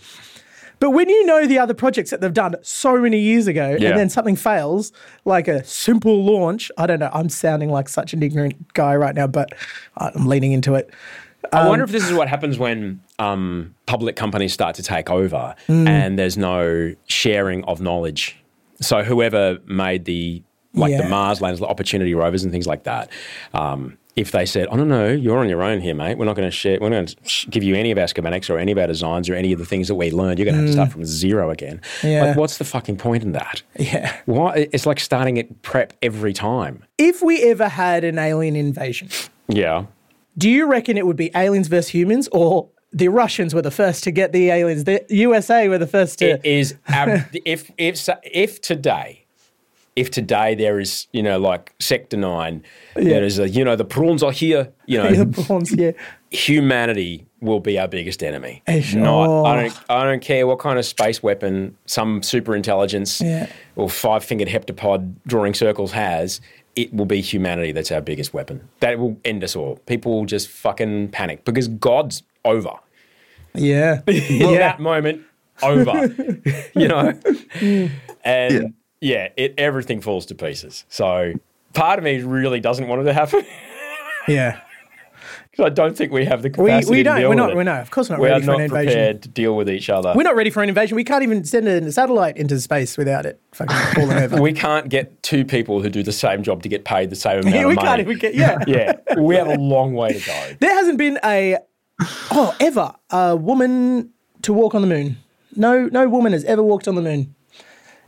[0.79, 3.89] But when you know the other projects that they've done so many years ago, Yeah.
[3.91, 4.93] and then something fails,
[5.25, 7.09] like a simple launch, I don't know.
[7.15, 9.55] I'm sounding like such an ignorant guy right now, but
[9.97, 10.91] I'm leaning into it.
[11.53, 15.55] I wonder if this is what happens when um, public companies start to take over
[15.67, 15.87] Hmm.
[15.87, 18.37] and there's no sharing of knowledge.
[18.81, 20.43] So whoever made the
[20.75, 23.09] like the Mars landers, the Opportunity rovers, and things like that,
[23.55, 26.19] um, if they said, "Oh no, no, you're on your own here, mate.
[26.19, 26.79] We're not going to share.
[26.81, 29.31] We're not going to give you any of our schematics or any of our designs
[29.31, 30.39] or any of the things that we learned.
[30.39, 31.81] You're going to have to start from zero again.
[32.03, 32.07] Hmm.
[32.09, 32.25] Yeah.
[32.27, 33.63] Like, what's the fucking point in that?
[33.79, 34.15] Yeah.
[34.27, 34.69] Why?
[34.73, 36.83] It's like starting at prep every time.
[36.99, 39.09] If we ever had an alien invasion,
[39.49, 39.87] Yeah.
[40.39, 44.05] Do you reckon it would be aliens versus humans, or the Russians were the first
[44.05, 44.85] to get the aliens?
[44.85, 46.31] The USA were the first to.
[46.31, 49.25] It is ab- if if if today,
[49.97, 52.63] if today there is you know like Sector Nine,
[52.95, 54.73] there is a you know the prawns are here.
[54.87, 55.93] You know, the prawns, yeah.
[56.31, 58.63] humanity will be our biggest enemy.
[58.67, 59.01] Eh, sure.
[59.01, 63.49] Not I don't I don't care what kind of space weapon some super intelligence Yeah.
[63.77, 66.41] or five fingered heptapod drawing circles has.
[66.77, 68.69] It will be humanity that's our biggest weapon.
[68.81, 69.77] That will end us all.
[69.87, 72.73] People will just fucking panic because God's over.
[73.55, 74.03] Yeah.
[74.07, 74.59] in yeah.
[74.59, 75.23] that moment
[75.63, 76.15] over
[76.75, 77.19] you know
[78.23, 81.33] and yeah, it everything falls to pieces so
[81.73, 83.43] part of me really doesn't want it to happen
[84.29, 84.61] Yeah.
[85.65, 87.21] I don't think we have the We, capacity we to don't.
[87.21, 87.55] deal We're not.
[87.57, 87.81] We're not.
[87.81, 88.93] Of course, not we ready for not an invasion.
[88.93, 90.97] prepared to deal with each other We're not ready for an invasion.
[90.97, 94.41] We can't even send a satellite into space without it fucking falling over.
[94.43, 97.41] we can't get two people who do the same job to get paid the same
[97.41, 98.35] amount Yeah, of we money can't even get.
[98.35, 98.59] Yeah.
[98.67, 101.57] yeah we have a long way to go There hasn't been a
[102.31, 104.11] oh ever a woman
[104.43, 105.17] to walk on the moon.
[105.55, 107.35] No, no woman has ever walked on the moon,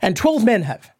[0.03, 0.91] and twelve men have.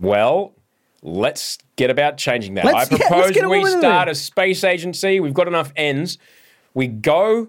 [0.00, 0.54] Well,
[1.02, 2.64] let's get about changing that.
[2.64, 5.20] Let's- I propose get a we start a space agency.
[5.20, 6.18] We've got enough ends.
[6.72, 7.48] We go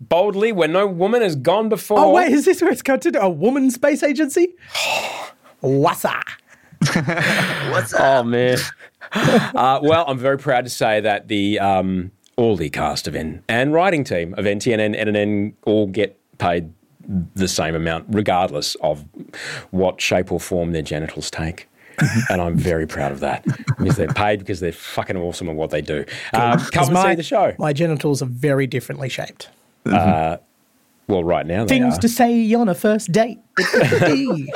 [0.00, 1.98] boldly where no woman has gone before.
[1.98, 4.54] Oh wait, is this where it's got to a woman space agency?
[5.62, 6.20] Wassa.
[7.98, 8.58] Oh man.
[9.12, 13.42] uh, well, I'm very proud to say that the um, all the cast of N
[13.48, 16.72] and writing team of NTN and NNN all get paid
[17.34, 19.04] the same amount, regardless of
[19.70, 21.68] what shape or form their genitals take.
[22.30, 23.44] And I'm very proud of that
[23.78, 26.04] because they're paid because they're fucking awesome at what they do.
[26.32, 27.54] Um, come and my, see the show.
[27.58, 29.48] My genitals are very differently shaped.
[29.86, 30.36] Uh,
[31.08, 32.00] well, right now Things are.
[32.00, 33.38] to say on a first date.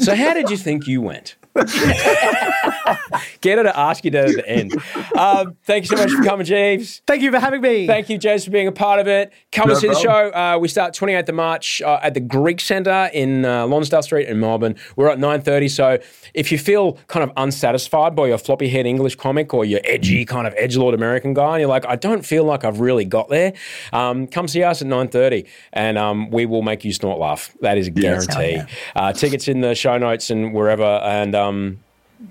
[0.00, 1.36] So, how did you think you went?
[3.40, 4.74] Get her to ask you that at the end.
[5.16, 7.02] Um, thank you so much for coming, Jeeves.
[7.06, 7.86] Thank you for having me.
[7.86, 9.32] Thank you, James, for being a part of it.
[9.52, 10.30] Come No and see the show.
[10.30, 14.28] Uh, we start 28th of March uh, at the Greek Centre in uh, Lonsdale Street
[14.28, 14.76] in Melbourne.
[14.96, 15.98] We're at 9.30, so
[16.34, 20.24] if you feel kind of unsatisfied by your floppy head English comic or your edgy
[20.24, 23.28] kind of edgelord American guy, and you're like, I don't feel like I've really got
[23.28, 23.52] there,
[23.92, 27.54] um, come see us at 9.30 and um, we will make you snort laugh.
[27.60, 28.60] That is a guarantee.
[28.94, 31.78] Uh, tickets in the show notes and wherever, and um,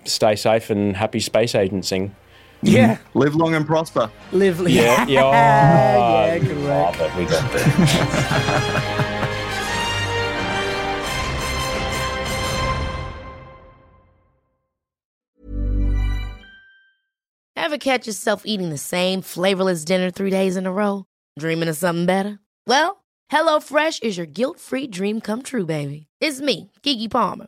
[0.05, 2.15] stay safe and happy space agenting.
[2.61, 2.97] Yeah.
[3.13, 4.09] Live long and prosper.
[4.31, 4.59] Live.
[4.67, 6.99] Yeah, yeah, oh, yeah, correct.
[6.99, 7.15] love it.
[7.15, 9.07] We got there.
[17.55, 21.05] Ever catch yourself eating the same flavorless dinner three days in a row?
[21.37, 22.39] Dreaming of something better?
[22.65, 26.07] Well, HelloFresh is your guilt-free dream come true, baby.
[26.21, 27.47] It's me, Keke Palmer.